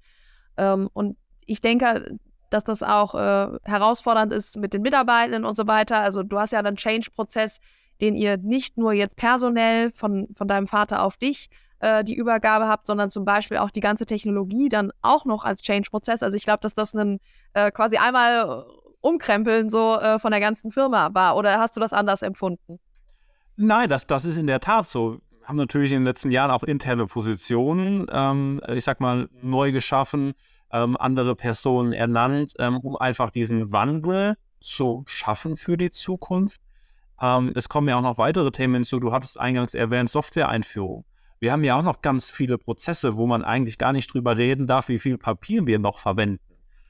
[0.56, 2.20] Ähm, und ich denke,
[2.52, 6.02] dass das auch äh, herausfordernd ist mit den Mitarbeitenden und so weiter.
[6.02, 7.60] Also du hast ja einen Change-Prozess,
[8.02, 12.68] den ihr nicht nur jetzt personell von, von deinem Vater auf dich äh, die Übergabe
[12.68, 16.22] habt, sondern zum Beispiel auch die ganze Technologie dann auch noch als Change-Prozess.
[16.24, 17.20] Also ich glaube, dass das ein
[17.54, 18.66] äh, quasi einmal
[19.02, 21.36] umkrempeln so äh, von der ganzen Firma war.
[21.36, 22.80] Oder hast du das anders empfunden?
[23.56, 25.20] Nein, das, das ist in der Tat so.
[25.40, 29.72] Wir haben natürlich in den letzten Jahren auch interne Positionen, ähm, ich sag mal, neu
[29.72, 30.34] geschaffen,
[30.72, 36.62] ähm, andere Personen ernannt, ähm, um einfach diesen Wandel zu schaffen für die Zukunft.
[37.22, 39.00] Ähm, es kommen ja auch noch weitere Themen hinzu.
[39.00, 41.06] Du hattest eingangs erwähnt, Software-Einführung.
[41.40, 44.68] Wir haben ja auch noch ganz viele Prozesse, wo man eigentlich gar nicht drüber reden
[44.68, 46.40] darf, wie viel Papier wir noch verwenden.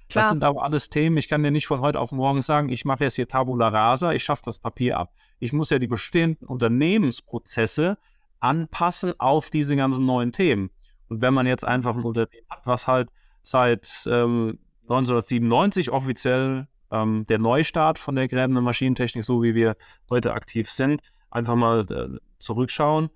[0.10, 0.24] Klar.
[0.24, 1.16] Das sind aber alles Themen.
[1.16, 4.12] Ich kann dir nicht von heute auf morgen sagen, ich mache jetzt hier Tabula Rasa,
[4.12, 5.14] ich schaffe das Papier ab.
[5.40, 7.98] Ich muss ja die bestehenden Unternehmensprozesse
[8.42, 10.70] anpassen auf diese ganzen neuen Themen.
[11.08, 13.10] Und wenn man jetzt einfach ein Unternehmen hat, was halt
[13.42, 19.76] seit ähm, 1997 offiziell ähm, der Neustart von der gräbenden Maschinentechnik, so wie wir
[20.10, 23.10] heute aktiv sind, einfach mal äh, zurückschauen,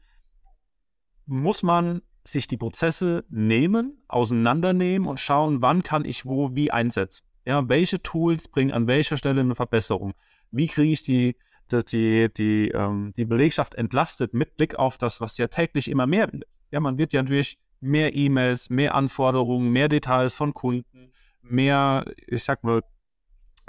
[1.25, 7.25] muss man sich die Prozesse nehmen, auseinandernehmen und schauen, wann kann ich wo wie einsetzen.
[7.45, 10.13] Ja, welche Tools bringen an welcher Stelle eine Verbesserung?
[10.49, 11.35] Wie kriege ich die,
[11.71, 16.07] die, die, die, ähm, die Belegschaft entlastet mit Blick auf das, was ja täglich immer
[16.07, 16.45] mehr wird?
[16.71, 21.11] Ja, man wird ja durch mehr E-Mails, mehr Anforderungen, mehr Details von Kunden,
[21.41, 22.81] mehr, ich sag mal,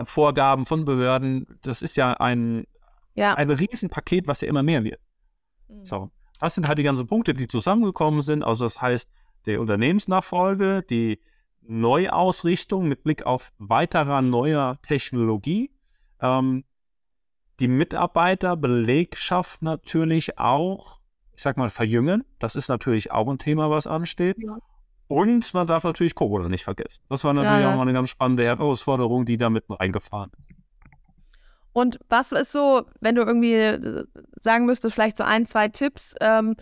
[0.02, 1.58] Vorgaben von Behörden.
[1.62, 2.66] Das ist ja ein,
[3.14, 3.34] ja.
[3.34, 5.00] ein Riesenpaket, was ja immer mehr wird.
[5.68, 5.84] Mhm.
[5.84, 6.10] So.
[6.38, 8.42] Das sind halt die ganzen Punkte, die zusammengekommen sind.
[8.42, 9.10] Also das heißt,
[9.46, 11.20] die Unternehmensnachfolge, die
[11.62, 15.70] Neuausrichtung mit Blick auf weiterer neuer Technologie,
[16.20, 16.64] ähm,
[17.58, 20.95] die Mitarbeiter, Belegschaft natürlich auch,
[21.36, 22.24] ich sag mal, verjüngen.
[22.38, 24.36] Das ist natürlich auch ein Thema, was ansteht.
[24.42, 24.58] Ja.
[25.08, 27.04] Und man darf natürlich Corona nicht vergessen.
[27.08, 27.72] Das war natürlich ja, ja.
[27.72, 30.56] auch mal eine ganz spannende Herausforderung, die da mitten reingefahren ist.
[31.72, 34.04] Und was ist so, wenn du irgendwie äh,
[34.40, 36.56] sagen müsstest, vielleicht so ein, zwei Tipps, ähm,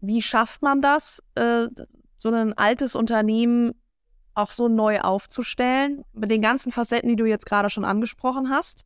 [0.00, 1.68] wie schafft man das, äh,
[2.18, 3.72] so ein altes Unternehmen
[4.34, 8.84] auch so neu aufzustellen, mit den ganzen Facetten, die du jetzt gerade schon angesprochen hast?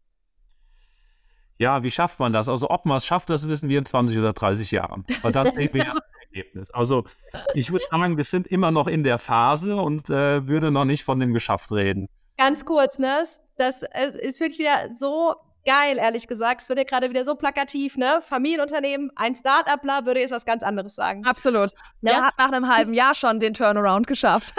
[1.59, 2.49] Ja, wie schafft man das?
[2.49, 5.05] Also ob man es schafft, das wissen wir in 20 oder 30 Jahren.
[5.23, 6.71] Weil dann sehen wir das Ergebnis.
[6.71, 7.05] Also
[7.55, 11.05] ich würde sagen, wir sind immer noch in der Phase und äh, würde noch nicht
[11.05, 12.09] von dem geschafft reden.
[12.37, 13.25] Ganz kurz, ne?
[13.57, 16.63] Das äh, ist wirklich wieder so geil, ehrlich gesagt.
[16.63, 18.21] Es wird ja gerade wieder so plakativ, ne?
[18.23, 21.25] Familienunternehmen, ein Start-upler würde jetzt was ganz anderes sagen.
[21.25, 21.71] Absolut.
[22.01, 22.11] Ne?
[22.11, 24.55] Der hat nach einem halben Jahr schon den Turnaround geschafft.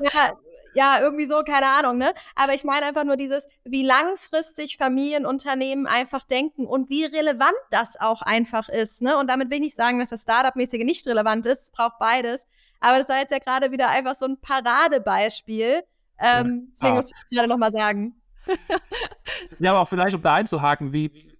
[0.00, 0.32] ja,
[0.74, 2.12] ja, irgendwie so, keine Ahnung, ne?
[2.34, 7.98] Aber ich meine einfach nur dieses, wie langfristig Familienunternehmen einfach denken und wie relevant das
[8.00, 9.16] auch einfach ist, ne?
[9.16, 11.62] Und damit will ich nicht sagen, dass das Startup-mäßige nicht relevant ist.
[11.62, 12.46] Es braucht beides.
[12.80, 15.82] Aber das war jetzt ja gerade wieder einfach so ein Paradebeispiel.
[16.18, 16.96] Ähm, deswegen ah.
[16.96, 18.14] muss ich gerade nochmal sagen.
[19.58, 21.30] ja, aber auch vielleicht, um da einzuhaken, wie,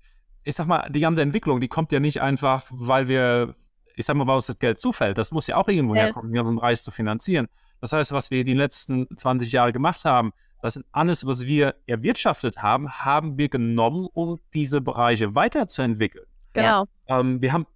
[0.42, 3.55] ich sag mal, die ganze Entwicklung, die kommt ja nicht einfach, weil wir,
[3.97, 5.18] ich sag mal, weil uns das Geld zufällt.
[5.18, 7.49] Das muss ja auch irgendwo herkommen, um den Preis zu finanzieren.
[7.85, 11.75] Das heißt, was wir die letzten 20 Jahre gemacht haben, das ist alles, was wir
[11.87, 16.25] erwirtschaftet haben, haben wir genommen, um diese Bereiche weiterzuentwickeln.
[16.55, 16.87] Genau.
[17.09, 17.66] Ähm, wir haben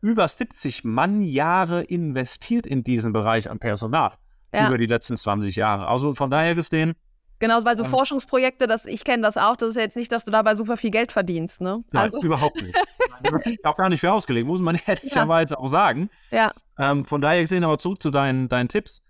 [0.00, 4.14] über 70 Mannjahre investiert in diesen Bereich an Personal
[4.52, 4.66] ja.
[4.66, 5.86] über die letzten 20 Jahre.
[5.86, 6.96] Also von daher gesehen,
[7.38, 10.10] Genau, weil so ähm, Forschungsprojekte, das, ich kenne das auch, das ist ja jetzt nicht,
[10.10, 11.84] dass du dabei super viel Geld verdienst, ne?
[11.92, 12.20] Nein, also.
[12.20, 12.74] überhaupt nicht.
[13.64, 15.60] auch gar nicht für ausgelegt, muss man ehrlicherweise ja.
[15.60, 16.10] auch sagen.
[16.32, 16.50] Ja.
[16.78, 19.02] Ähm, von daher gesehen aber zurück zu deinen, deinen Tipps.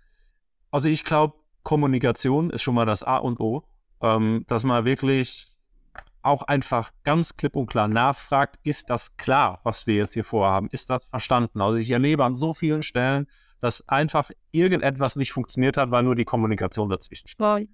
[0.77, 3.63] Also ich glaube, Kommunikation ist schon mal das A und O,
[3.99, 5.47] ähm, dass man wirklich
[6.21, 10.67] auch einfach ganz klipp und klar nachfragt, ist das klar, was wir jetzt hier vorhaben?
[10.69, 11.61] Ist das verstanden?
[11.61, 13.25] Also ich erlebe an so vielen Stellen,
[13.59, 17.39] dass einfach irgendetwas nicht funktioniert hat, weil nur die Kommunikation dazwischen steht.
[17.39, 17.67] Mhm.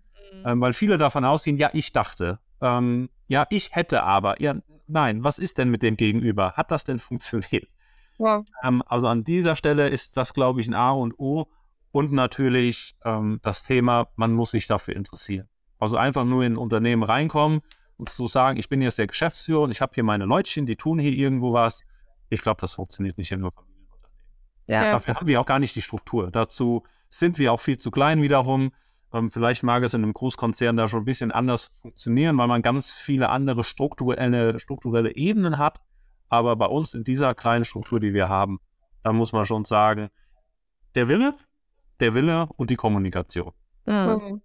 [0.46, 4.56] Ähm, weil viele davon ausgehen, ja, ich dachte, ähm, ja, ich hätte aber, ja,
[4.88, 6.54] nein, was ist denn mit dem Gegenüber?
[6.54, 7.68] Hat das denn funktioniert?
[8.18, 8.46] Wow.
[8.64, 11.50] Ähm, also an dieser Stelle ist das, glaube ich, ein A und O
[11.94, 15.48] und natürlich ähm, das Thema, man muss sich dafür interessieren.
[15.80, 17.62] Also einfach nur in ein Unternehmen reinkommen
[17.98, 20.76] und zu sagen, ich bin jetzt der Geschäftsführer und ich habe hier meine Leutchen, die
[20.76, 21.84] tun hier irgendwo was.
[22.30, 24.26] Ich glaube, das funktioniert nicht in nur Familienunternehmen.
[24.68, 24.92] Ja.
[24.92, 26.32] Dafür haben wir auch gar nicht die Struktur.
[26.32, 28.72] Dazu sind wir auch viel zu klein wiederum.
[29.14, 32.64] Ähm, vielleicht mag es in einem Großkonzern da schon ein bisschen anders funktionieren, weil man
[32.64, 35.80] ganz viele andere strukturelle, strukturelle Ebenen hat.
[36.28, 38.60] Aber bei uns in dieser kleinen Struktur, die wir haben,
[39.04, 40.10] da muss man schon sagen,
[40.96, 41.36] der Wille,
[42.00, 43.52] der Wille und die Kommunikation.
[43.86, 44.42] Mhm.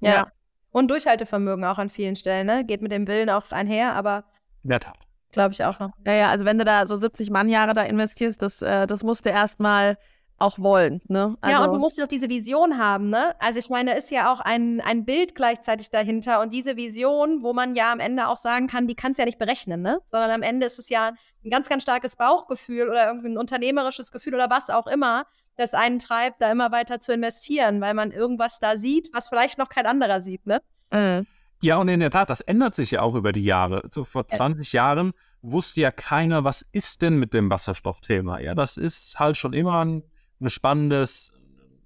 [0.00, 0.14] Ja.
[0.14, 0.32] ja.
[0.70, 2.64] Und Durchhaltevermögen auch an vielen Stellen, ne?
[2.64, 4.24] Geht mit dem Willen auch einher, aber.
[4.62, 4.98] In der Tat.
[5.32, 5.90] Glaube ich auch noch.
[6.06, 9.26] Ja, ja, also wenn du da so 70 Mannjahre da investierst, das, äh, das musst
[9.26, 9.98] du erstmal
[10.38, 11.00] auch wollen.
[11.08, 11.36] Ne?
[11.40, 13.34] Also, ja, und du musst doch diese Vision haben, ne?
[13.40, 17.42] Also ich meine, da ist ja auch ein, ein Bild gleichzeitig dahinter und diese Vision,
[17.42, 20.00] wo man ja am Ende auch sagen kann, die kannst du ja nicht berechnen, ne?
[20.06, 21.12] Sondern am Ende ist es ja
[21.44, 25.26] ein ganz, ganz starkes Bauchgefühl oder irgendwie ein unternehmerisches Gefühl oder was auch immer,
[25.58, 29.58] das einen treibt, da immer weiter zu investieren, weil man irgendwas da sieht, was vielleicht
[29.58, 30.62] noch kein anderer sieht, ne?
[30.92, 31.26] Mhm.
[31.60, 33.82] Ja, und in der Tat, das ändert sich ja auch über die Jahre.
[33.90, 34.84] So vor 20 ja.
[34.84, 38.38] Jahren wusste ja keiner, was ist denn mit dem Wasserstoffthema.
[38.38, 40.04] Ja, das ist halt schon immer ein
[40.40, 41.32] ein spannendes,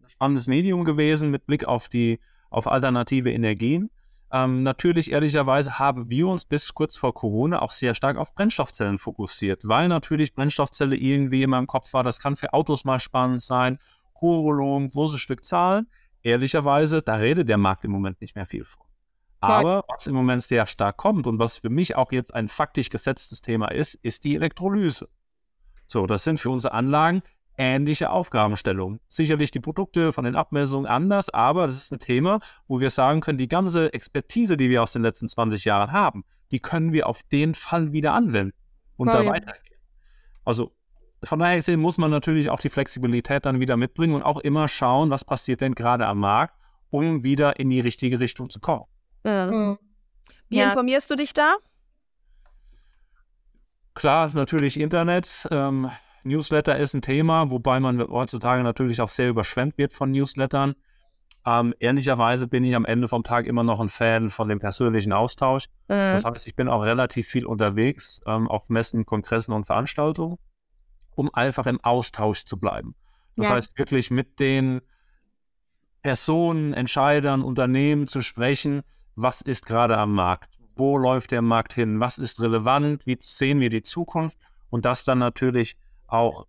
[0.06, 3.90] spannendes Medium gewesen mit Blick auf die auf alternative Energien.
[4.34, 8.96] Ähm, natürlich, ehrlicherweise, haben wir uns bis kurz vor Corona auch sehr stark auf Brennstoffzellen
[8.96, 13.42] fokussiert, weil natürlich Brennstoffzelle irgendwie immer im Kopf war, das kann für Autos mal spannend
[13.42, 13.78] sein,
[14.22, 15.86] hohe Volumen, große Stückzahlen.
[16.22, 18.86] Ehrlicherweise, da redet der Markt im Moment nicht mehr viel von.
[19.40, 22.90] Aber was im Moment sehr stark kommt und was für mich auch jetzt ein faktisch
[22.90, 25.08] gesetztes Thema ist, ist die Elektrolyse.
[25.86, 27.22] So, das sind für unsere Anlagen
[27.56, 29.00] ähnliche Aufgabenstellung.
[29.08, 33.20] Sicherlich die Produkte von den Abmessungen anders, aber das ist ein Thema, wo wir sagen
[33.20, 37.06] können, die ganze Expertise, die wir aus den letzten 20 Jahren haben, die können wir
[37.08, 38.56] auf den Fall wieder anwenden
[38.96, 39.30] und oh, da ja.
[39.30, 39.78] weitergehen.
[40.44, 40.72] Also
[41.24, 44.68] von daher gesehen muss man natürlich auch die Flexibilität dann wieder mitbringen und auch immer
[44.68, 46.54] schauen, was passiert denn gerade am Markt,
[46.90, 48.84] um wieder in die richtige Richtung zu kommen.
[49.24, 49.78] Mhm.
[50.48, 50.68] Wie ja.
[50.68, 51.56] informierst du dich da?
[53.94, 55.46] Klar, natürlich Internet.
[55.50, 55.90] Ähm,
[56.24, 60.74] Newsletter ist ein Thema, wobei man heutzutage natürlich auch sehr überschwemmt wird von Newslettern.
[61.44, 65.12] Ähm, ehrlicherweise bin ich am Ende vom Tag immer noch ein Fan von dem persönlichen
[65.12, 65.66] Austausch.
[65.88, 66.14] Mhm.
[66.14, 70.38] Das heißt, ich bin auch relativ viel unterwegs ähm, auf Messen, Kongressen und Veranstaltungen,
[71.14, 72.94] um einfach im Austausch zu bleiben.
[73.36, 73.54] Das ja.
[73.54, 74.82] heißt, wirklich mit den
[76.02, 78.82] Personen, Entscheidern, Unternehmen zu sprechen,
[79.14, 80.58] was ist gerade am Markt?
[80.76, 82.00] Wo läuft der Markt hin?
[82.00, 83.06] Was ist relevant?
[83.06, 84.38] Wie sehen wir die Zukunft?
[84.70, 85.76] Und das dann natürlich
[86.12, 86.46] auch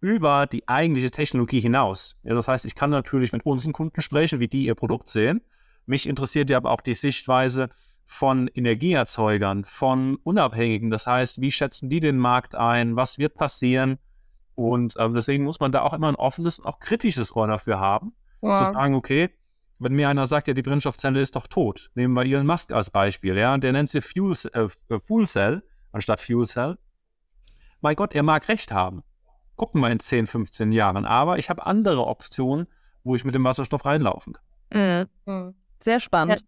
[0.00, 2.16] über die eigentliche Technologie hinaus.
[2.22, 5.42] Ja, das heißt, ich kann natürlich mit unseren Kunden sprechen, wie die ihr Produkt sehen.
[5.86, 7.68] Mich interessiert ja aber auch die Sichtweise
[8.06, 10.90] von Energieerzeugern, von Unabhängigen.
[10.90, 12.96] Das heißt, wie schätzen die den Markt ein?
[12.96, 13.98] Was wird passieren?
[14.54, 17.78] Und äh, deswegen muss man da auch immer ein offenes und auch kritisches Ohr dafür
[17.78, 18.12] haben.
[18.42, 18.64] Ja.
[18.64, 19.30] Zu sagen, okay,
[19.78, 22.90] wenn mir einer sagt, ja, die Brennstoffzelle ist doch tot, nehmen wir Elon Musk als
[22.90, 24.68] Beispiel, ja, der nennt sie Fuel, äh,
[25.00, 26.78] Fuel Cell anstatt Fuel Cell
[27.80, 29.02] mein Gott, er mag recht haben.
[29.56, 31.04] Gucken wir in 10, 15 Jahren.
[31.04, 32.66] Aber ich habe andere Optionen,
[33.04, 35.08] wo ich mit dem Wasserstoff reinlaufen kann.
[35.26, 35.32] Mhm.
[35.32, 35.54] mhm.
[35.80, 36.40] Sehr spannend.
[36.40, 36.46] Ja.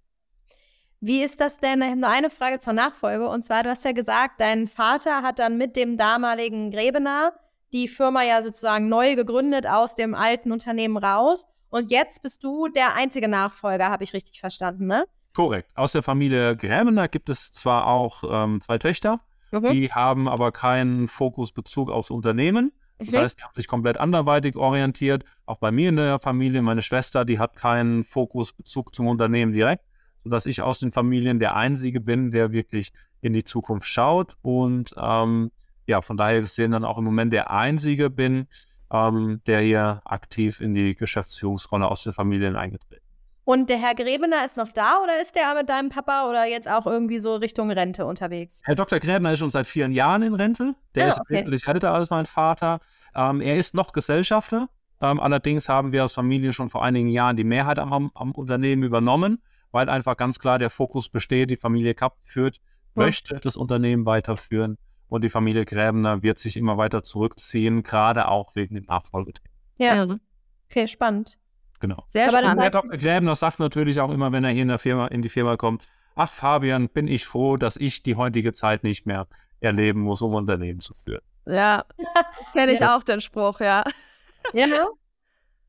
[1.00, 1.80] Wie ist das denn?
[1.98, 3.28] Nur eine Frage zur Nachfolge.
[3.28, 7.32] Und zwar, du hast ja gesagt, dein Vater hat dann mit dem damaligen Gräbener
[7.72, 11.48] die Firma ja sozusagen neu gegründet aus dem alten Unternehmen raus.
[11.70, 15.06] Und jetzt bist du der einzige Nachfolger, habe ich richtig verstanden, ne?
[15.34, 15.70] Korrekt.
[15.74, 19.20] Aus der Familie Gräbener gibt es zwar auch ähm, zwei Töchter,
[19.52, 19.70] Mhm.
[19.70, 22.72] Die haben aber keinen Fokusbezug aufs Unternehmen.
[22.98, 23.18] Das mhm.
[23.18, 25.24] heißt, die haben sich komplett anderweitig orientiert.
[25.46, 29.84] Auch bei mir in der Familie, meine Schwester, die hat keinen Fokusbezug zum Unternehmen direkt,
[30.24, 34.36] sodass ich aus den Familien der Einzige bin, der wirklich in die Zukunft schaut.
[34.42, 35.50] Und ähm,
[35.86, 38.46] ja, von daher gesehen dann auch im Moment der Einzige bin,
[38.90, 43.01] ähm, der hier aktiv in die Geschäftsführungsrolle aus den Familien eingetreten
[43.44, 46.68] und der Herr Gräbener ist noch da oder ist der mit deinem Papa oder jetzt
[46.68, 48.60] auch irgendwie so Richtung Rente unterwegs?
[48.64, 49.00] Herr Dr.
[49.00, 50.74] Gräbener ist schon seit vielen Jahren in Rente.
[50.94, 51.34] Der oh, ist okay.
[51.34, 52.80] wesentlich älter als mein Vater.
[53.14, 54.68] Ähm, er ist noch Gesellschafter.
[55.00, 58.84] Ähm, allerdings haben wir als Familie schon vor einigen Jahren die Mehrheit am, am, Unternehmen
[58.84, 62.58] übernommen, weil einfach ganz klar der Fokus besteht, die Familie Kapp führt,
[62.94, 63.04] hm.
[63.04, 64.78] möchte das Unternehmen weiterführen
[65.08, 69.48] und die Familie Gräbener wird sich immer weiter zurückziehen, gerade auch wegen dem Nachfolgethema.
[69.78, 70.06] Ja,
[70.70, 71.38] okay, spannend.
[71.82, 72.04] Genau.
[72.06, 72.62] Sehr Aber spannend.
[72.62, 72.96] Herr Dr.
[72.96, 75.88] Gräbner sagt natürlich auch immer, wenn er hier in, der Firma, in die Firma kommt,
[76.14, 79.26] ach Fabian, bin ich froh, dass ich die heutige Zeit nicht mehr
[79.58, 81.22] erleben muss, um Unternehmen zu führen.
[81.44, 82.96] Ja, das kenne ich ja.
[82.96, 83.82] auch, den Spruch, ja.
[84.52, 84.86] Ja, ne?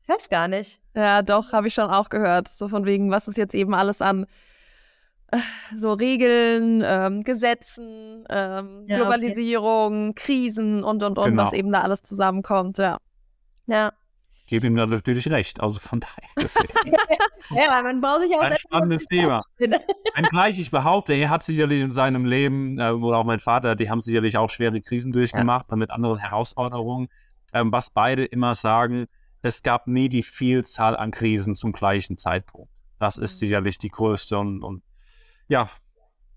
[0.02, 0.80] Ich weiß gar nicht.
[0.94, 2.46] Ja, doch, habe ich schon auch gehört.
[2.46, 4.26] So von wegen, was ist jetzt eben alles an
[5.32, 5.38] äh,
[5.74, 10.22] so Regeln, ähm, Gesetzen, ähm, ja, Globalisierung, okay.
[10.22, 11.42] Krisen und, und, und, genau.
[11.42, 12.98] was eben da alles zusammenkommt, ja.
[13.66, 13.92] Ja
[14.46, 15.60] gebe ihm da natürlich recht.
[15.60, 16.28] Also von daher.
[17.50, 19.40] ja, weil man braucht sich auch ein spannendes Thema.
[19.58, 23.90] Wenngleich ich behaupte, er hat sicherlich in seinem Leben, äh, oder auch mein Vater, die
[23.90, 25.76] haben sicherlich auch schwere Krisen durchgemacht, ja.
[25.76, 27.08] mit anderen Herausforderungen.
[27.52, 29.06] Ähm, was beide immer sagen,
[29.42, 32.70] es gab nie die Vielzahl an Krisen zum gleichen Zeitpunkt.
[32.98, 33.46] Das ist mhm.
[33.46, 34.82] sicherlich die größte und, und
[35.48, 35.68] ja,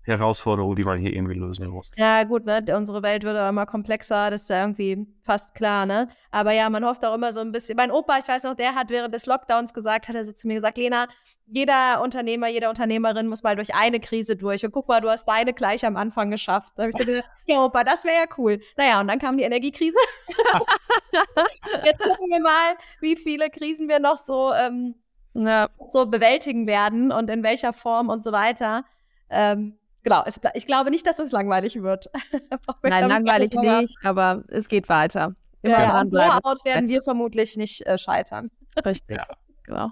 [0.08, 1.90] Herausforderung, die man hier irgendwie lösen muss.
[1.96, 2.64] Ja, gut, ne?
[2.74, 6.08] Unsere Welt wird auch immer komplexer, das ist ja irgendwie fast klar, ne?
[6.30, 7.76] Aber ja, man hofft auch immer so ein bisschen.
[7.76, 10.48] Mein Opa, ich weiß noch, der hat während des Lockdowns gesagt, hat er so zu
[10.48, 11.08] mir gesagt, Lena,
[11.46, 14.64] jeder Unternehmer, jede Unternehmerin muss mal durch eine Krise durch.
[14.64, 16.72] Und guck mal, du hast beide gleich am Anfang geschafft.
[16.76, 18.60] Da habe ich so gesagt, ja, Opa, das wäre ja cool.
[18.76, 19.98] Naja, und dann kam die Energiekrise.
[21.84, 24.94] Jetzt gucken wir mal, wie viele Krisen wir noch so, ähm,
[25.34, 25.68] ja.
[25.90, 28.84] so bewältigen werden und in welcher Form und so weiter.
[29.30, 29.78] Ähm,
[30.08, 32.10] genau, es, ich glaube nicht, dass es langweilig wird.
[32.82, 35.34] Nein, langweilig nicht, aber es geht weiter.
[35.62, 36.40] Immer ja, dranbleiben.
[36.40, 38.50] Blowout werden wir vermutlich nicht äh, scheitern.
[38.84, 39.26] Richtig, ja.
[39.64, 39.90] genau.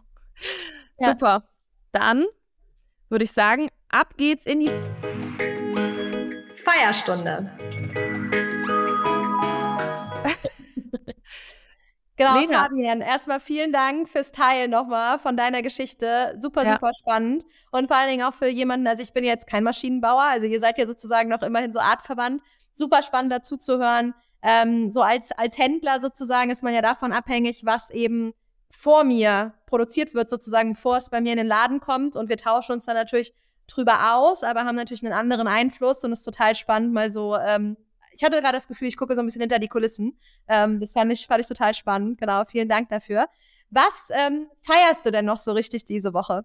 [0.99, 1.11] Ja.
[1.11, 1.45] Super.
[1.93, 2.25] Dann
[3.09, 4.71] würde ich sagen, ab geht's in die
[6.57, 7.51] Feierstunde.
[12.17, 12.63] Genau, Lena.
[12.63, 16.35] Fabian, erstmal vielen Dank fürs Teilen nochmal von deiner Geschichte.
[16.41, 16.73] Super, ja.
[16.73, 17.45] super spannend.
[17.71, 20.61] Und vor allen Dingen auch für jemanden, also ich bin jetzt kein Maschinenbauer, also ihr
[20.61, 22.43] seid ja sozusagen noch immerhin so artverwandt.
[22.73, 24.15] Super spannend dazu zu hören.
[24.43, 28.33] Ähm, so als, als Händler sozusagen ist man ja davon abhängig, was eben
[28.71, 32.17] vor mir produziert wird, sozusagen, bevor es bei mir in den Laden kommt.
[32.17, 33.35] Und wir tauschen uns dann natürlich
[33.67, 37.37] drüber aus, aber haben natürlich einen anderen Einfluss und es ist total spannend, mal so
[37.37, 37.77] ähm,
[38.17, 40.19] ich hatte gerade das Gefühl, ich gucke so ein bisschen hinter die Kulissen.
[40.49, 42.19] Ähm, das fand ich, fand ich total spannend.
[42.19, 43.29] Genau, vielen Dank dafür.
[43.71, 46.45] Was ähm, feierst du denn noch so richtig diese Woche?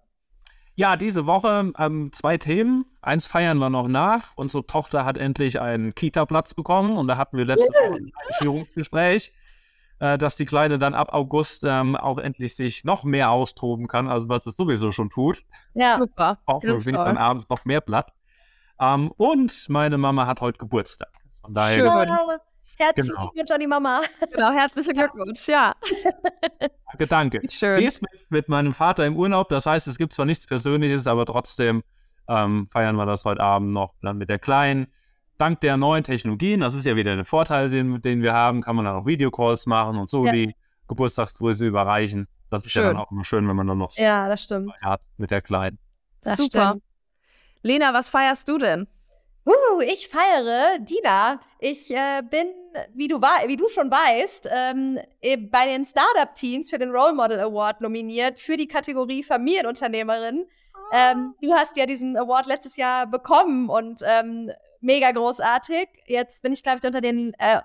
[0.74, 2.84] Ja, diese Woche ähm, zwei Themen.
[3.00, 4.32] Eins feiern wir noch nach.
[4.36, 9.32] Unsere Tochter hat endlich einen Kita-Platz bekommen und da hatten wir letzte Woche ein Einführungsgespräch,
[9.98, 14.08] äh, dass die Kleine dann ab August ähm, auch endlich sich noch mehr austoben kann,
[14.08, 15.44] also was es sowieso schon tut.
[15.74, 16.38] Ja, super.
[16.46, 18.12] Auch wir sind dann abends noch mehr platt.
[18.80, 21.21] Ähm, und meine Mama hat heute Geburtstag.
[21.42, 22.40] Von daher Schön.
[22.78, 23.28] Herzlichen genau.
[23.28, 24.00] Glückwunsch an die Mama.
[24.32, 25.74] Genau, herzlichen Glückwunsch, ja.
[26.88, 27.40] Danke, danke.
[27.50, 27.72] Schön.
[27.72, 31.06] Sie ist mit, mit, meinem Vater im Urlaub, das heißt, es gibt zwar nichts Persönliches,
[31.06, 31.82] aber trotzdem
[32.28, 34.88] ähm, feiern wir das heute Abend noch dann mit der Kleinen.
[35.38, 38.76] Dank der neuen Technologien, das ist ja wieder der Vorteil, den, den wir haben, kann
[38.76, 40.32] man dann auch Videocalls machen und so ja.
[40.32, 40.54] die
[40.88, 42.28] Geburtstagsgröße überreichen.
[42.50, 42.82] Das ist schön.
[42.82, 44.72] ja dann auch immer schön, wenn man dann noch so ja, das stimmt.
[44.82, 45.78] hat mit der Kleinen.
[46.20, 46.70] Das Super.
[46.70, 46.82] Stimmt.
[47.62, 48.86] Lena, was feierst du denn?
[49.44, 51.40] Uh, ich feiere Dina.
[51.58, 52.48] Ich äh, bin,
[52.94, 55.00] wie du, wie du schon weißt, ähm,
[55.50, 60.46] bei den Startup-Teams für den Role Model Award nominiert für die Kategorie Familienunternehmerin.
[60.46, 60.78] Oh.
[60.92, 65.88] Ähm, du hast ja diesen Award letztes Jahr bekommen und ähm, mega großartig.
[66.06, 67.62] Jetzt bin ich, glaube ich, unter den äh,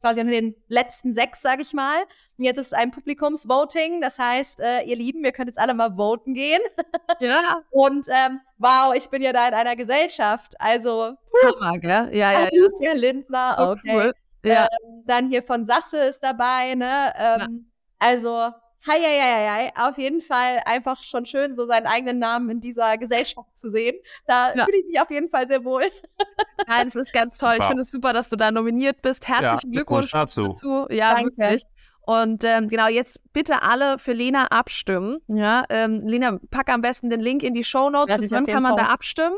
[0.00, 2.02] quasi unter den letzten sechs, sage ich mal.
[2.38, 4.00] Und jetzt ist es ein Publikumsvoting.
[4.00, 6.60] Das heißt, äh, ihr Lieben, ihr könnt jetzt alle mal voten gehen.
[7.20, 7.60] Ja.
[7.70, 10.54] Und ähm, wow, ich bin ja da in einer Gesellschaft.
[10.58, 12.08] Also, Hammer, gell?
[12.16, 12.38] Ja, ja.
[12.46, 13.94] Alicia Lindner, okay.
[13.94, 14.12] Cool.
[14.42, 14.62] Ja.
[14.64, 17.12] Ähm, dann hier von Sasse ist dabei, ne?
[17.16, 18.52] Ähm, also,
[18.86, 19.88] Hei, hei, hei, hei.
[19.88, 23.96] Auf jeden Fall einfach schon schön, so seinen eigenen Namen in dieser Gesellschaft zu sehen.
[24.26, 24.64] Da ja.
[24.64, 25.84] fühle ich mich auf jeden Fall sehr wohl.
[26.66, 27.52] Nein, es ist ganz toll.
[27.52, 27.62] Super.
[27.62, 29.28] Ich finde es super, dass du da nominiert bist.
[29.28, 30.48] Herzlichen ja, Glückwunsch dazu.
[30.48, 30.86] dazu.
[30.88, 31.36] Ja, Danke.
[31.36, 31.64] wirklich.
[32.06, 35.18] Und ähm, genau, jetzt bitte alle für Lena abstimmen.
[35.28, 38.16] Ja, ähm, Lena, pack am besten den Link in die Show Notes.
[38.16, 38.86] Bis wann kann man Fall.
[38.86, 39.36] da abstimmen?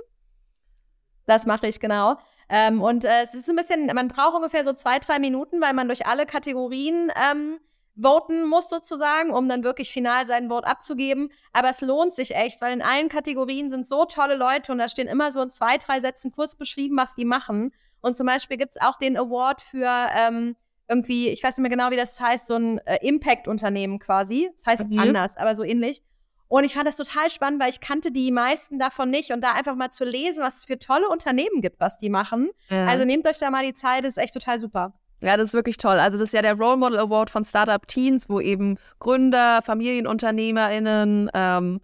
[1.27, 2.17] Das mache ich genau.
[2.49, 5.75] Ähm, und äh, es ist ein bisschen, man braucht ungefähr so zwei, drei Minuten, weil
[5.75, 7.59] man durch alle Kategorien ähm,
[8.01, 11.31] voten muss sozusagen, um dann wirklich final sein Vote abzugeben.
[11.53, 14.89] Aber es lohnt sich echt, weil in allen Kategorien sind so tolle Leute und da
[14.89, 17.73] stehen immer so in zwei, drei Sätzen kurz beschrieben, was die machen.
[18.01, 20.57] Und zum Beispiel gibt es auch den Award für ähm,
[20.89, 24.51] irgendwie, ich weiß nicht mehr genau, wie das heißt, so ein äh, Impact-Unternehmen quasi.
[24.55, 24.99] Das heißt mhm.
[24.99, 26.03] anders, aber so ähnlich.
[26.49, 29.33] Und ich fand das total spannend, weil ich kannte die meisten davon nicht.
[29.33, 32.51] Und da einfach mal zu lesen, was es für tolle Unternehmen gibt, was die machen.
[32.69, 32.87] Ja.
[32.87, 34.93] Also nehmt euch da mal die Zeit, das ist echt total super.
[35.23, 35.99] Ja, das ist wirklich toll.
[35.99, 41.31] Also das ist ja der Role Model Award von Startup Teens, wo eben Gründer, FamilienunternehmerInnen,
[41.33, 41.81] ähm,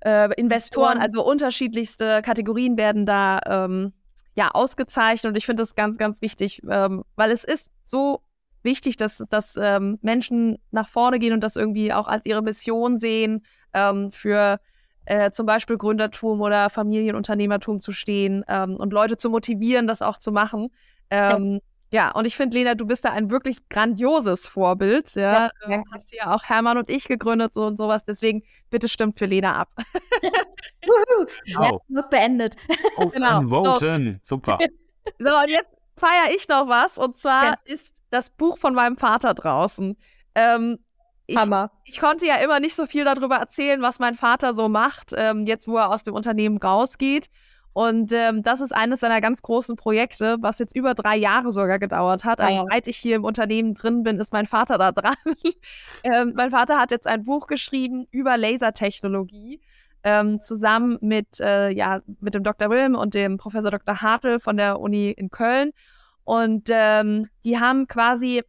[0.00, 3.92] äh, Investoren, also unterschiedlichste Kategorien werden da ähm,
[4.36, 5.30] ja ausgezeichnet.
[5.30, 8.20] Und ich finde das ganz, ganz wichtig, ähm, weil es ist so
[8.62, 12.98] wichtig, dass, dass ähm, Menschen nach vorne gehen und das irgendwie auch als ihre Mission
[12.98, 14.58] sehen, ähm, für
[15.06, 20.18] äh, zum Beispiel Gründertum oder Familienunternehmertum zu stehen ähm, und Leute zu motivieren, das auch
[20.18, 20.68] zu machen.
[21.12, 21.36] Ja.
[21.94, 25.14] Ja, und ich finde, Lena, du bist da ein wirklich grandioses Vorbild.
[25.14, 25.82] Ja, ja, ja.
[25.92, 28.04] hast ja auch Hermann und ich gegründet so und sowas.
[28.04, 29.68] Deswegen bitte stimmt für Lena ab.
[31.44, 32.56] ja, wird beendet.
[32.96, 33.42] Oh, genau.
[33.48, 34.18] Voten.
[34.24, 34.34] So.
[34.34, 34.58] Super.
[35.20, 36.98] So, und jetzt feiere ich noch was.
[36.98, 37.54] Und zwar ja.
[37.64, 39.96] ist das Buch von meinem Vater draußen.
[40.34, 40.80] Ähm,
[41.26, 41.70] ich, Hammer.
[41.84, 45.46] Ich konnte ja immer nicht so viel darüber erzählen, was mein Vater so macht, ähm,
[45.46, 47.28] jetzt wo er aus dem Unternehmen rausgeht.
[47.74, 51.78] Und ähm, das ist eines seiner ganz großen Projekte, was jetzt über drei Jahre sogar
[51.80, 52.40] gedauert hat.
[52.40, 55.16] Also seit ich hier im Unternehmen drin bin, ist mein Vater da dran.
[56.04, 59.60] ähm, mein Vater hat jetzt ein Buch geschrieben über Lasertechnologie.
[60.04, 62.70] ähm, zusammen mit, äh, ja, mit dem Dr.
[62.70, 64.02] Wilm und dem Professor Dr.
[64.02, 65.72] Hartl von der Uni in Köln.
[66.24, 68.42] Und ähm, die haben quasi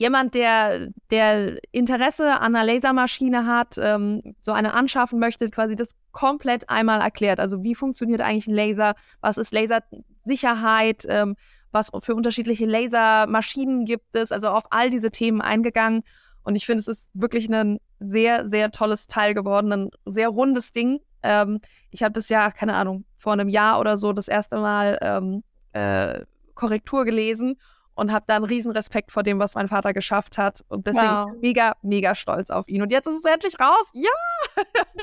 [0.00, 5.90] jemand, der, der Interesse an einer Lasermaschine hat, ähm, so eine anschaffen möchte, quasi das
[6.10, 7.38] komplett einmal erklärt.
[7.38, 8.94] Also wie funktioniert eigentlich ein Laser?
[9.20, 11.04] Was ist Lasersicherheit?
[11.06, 11.36] Ähm,
[11.70, 14.32] was für unterschiedliche Lasermaschinen gibt es?
[14.32, 16.02] Also auf all diese Themen eingegangen.
[16.44, 20.72] Und ich finde, es ist wirklich ein sehr, sehr tolles Teil geworden, ein sehr rundes
[20.72, 21.00] Ding.
[21.22, 24.98] Ähm, ich habe das ja, keine Ahnung, vor einem Jahr oder so das erste Mal
[25.02, 25.42] ähm,
[25.74, 26.24] äh,
[26.54, 27.58] Korrektur gelesen
[28.00, 30.64] und habe da einen riesen Respekt vor dem, was mein Vater geschafft hat.
[30.68, 31.30] Und deswegen wow.
[31.40, 32.80] mega, mega stolz auf ihn.
[32.80, 33.90] Und jetzt ist es endlich raus.
[33.92, 34.10] Ja!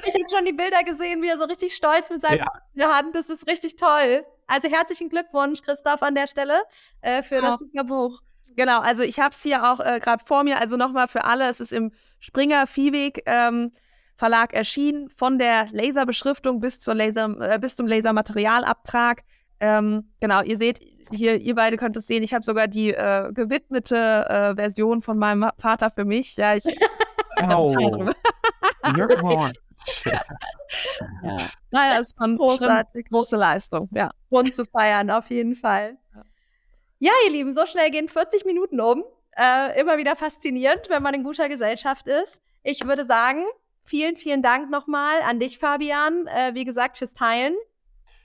[0.04, 2.43] ich habe schon die Bilder gesehen, wie er so richtig stolz mit seinem
[2.74, 2.98] ja.
[2.98, 3.16] Hand.
[3.16, 4.26] Das ist richtig toll.
[4.48, 6.64] Also herzlichen Glückwunsch, Christoph, an der Stelle
[7.02, 7.58] äh, für ja.
[7.74, 8.20] das Buch.
[8.56, 10.60] Genau, also ich habe es hier auch äh, gerade vor mir.
[10.60, 13.72] Also nochmal für alle, es ist im Springer Viehweg ähm,
[14.16, 19.24] Verlag erschienen, von der Laserbeschriftung bis, zur Laser, äh, bis zum Lasermaterialabtrag.
[19.60, 20.80] Ähm, genau, ihr seht,
[21.12, 25.18] hier, ihr beide könnt es sehen, ich habe sogar die äh, gewidmete äh, Version von
[25.18, 26.38] meinem Vater für mich.
[26.38, 27.74] Ja, ich, ich oh.
[27.74, 28.14] drüber.
[30.05, 30.22] ja.
[31.72, 33.10] Naja, ist schon großartig.
[33.10, 34.12] große Leistung, ja.
[34.30, 35.97] Grund zu feiern, auf jeden Fall.
[36.99, 39.03] Ja, ihr Lieben, so schnell gehen 40 Minuten um.
[39.38, 42.41] Äh, immer wieder faszinierend, wenn man in guter Gesellschaft ist.
[42.64, 43.45] Ich würde sagen,
[43.84, 46.26] vielen, vielen Dank nochmal an dich, Fabian.
[46.28, 47.55] Äh, wie gesagt, fürs Teilen.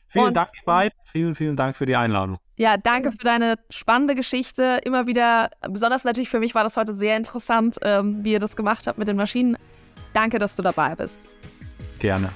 [0.07, 0.99] Vielen Und Dank, ihr beiden.
[1.05, 2.39] Vielen, vielen Dank für die Einladung.
[2.57, 4.81] Ja, danke für deine spannende Geschichte.
[4.85, 8.57] Immer wieder, besonders natürlich für mich war das heute sehr interessant, ähm, wie ihr das
[8.57, 9.57] gemacht habt mit den Maschinen.
[10.13, 11.21] Danke, dass du dabei bist.
[11.99, 12.31] Gerne.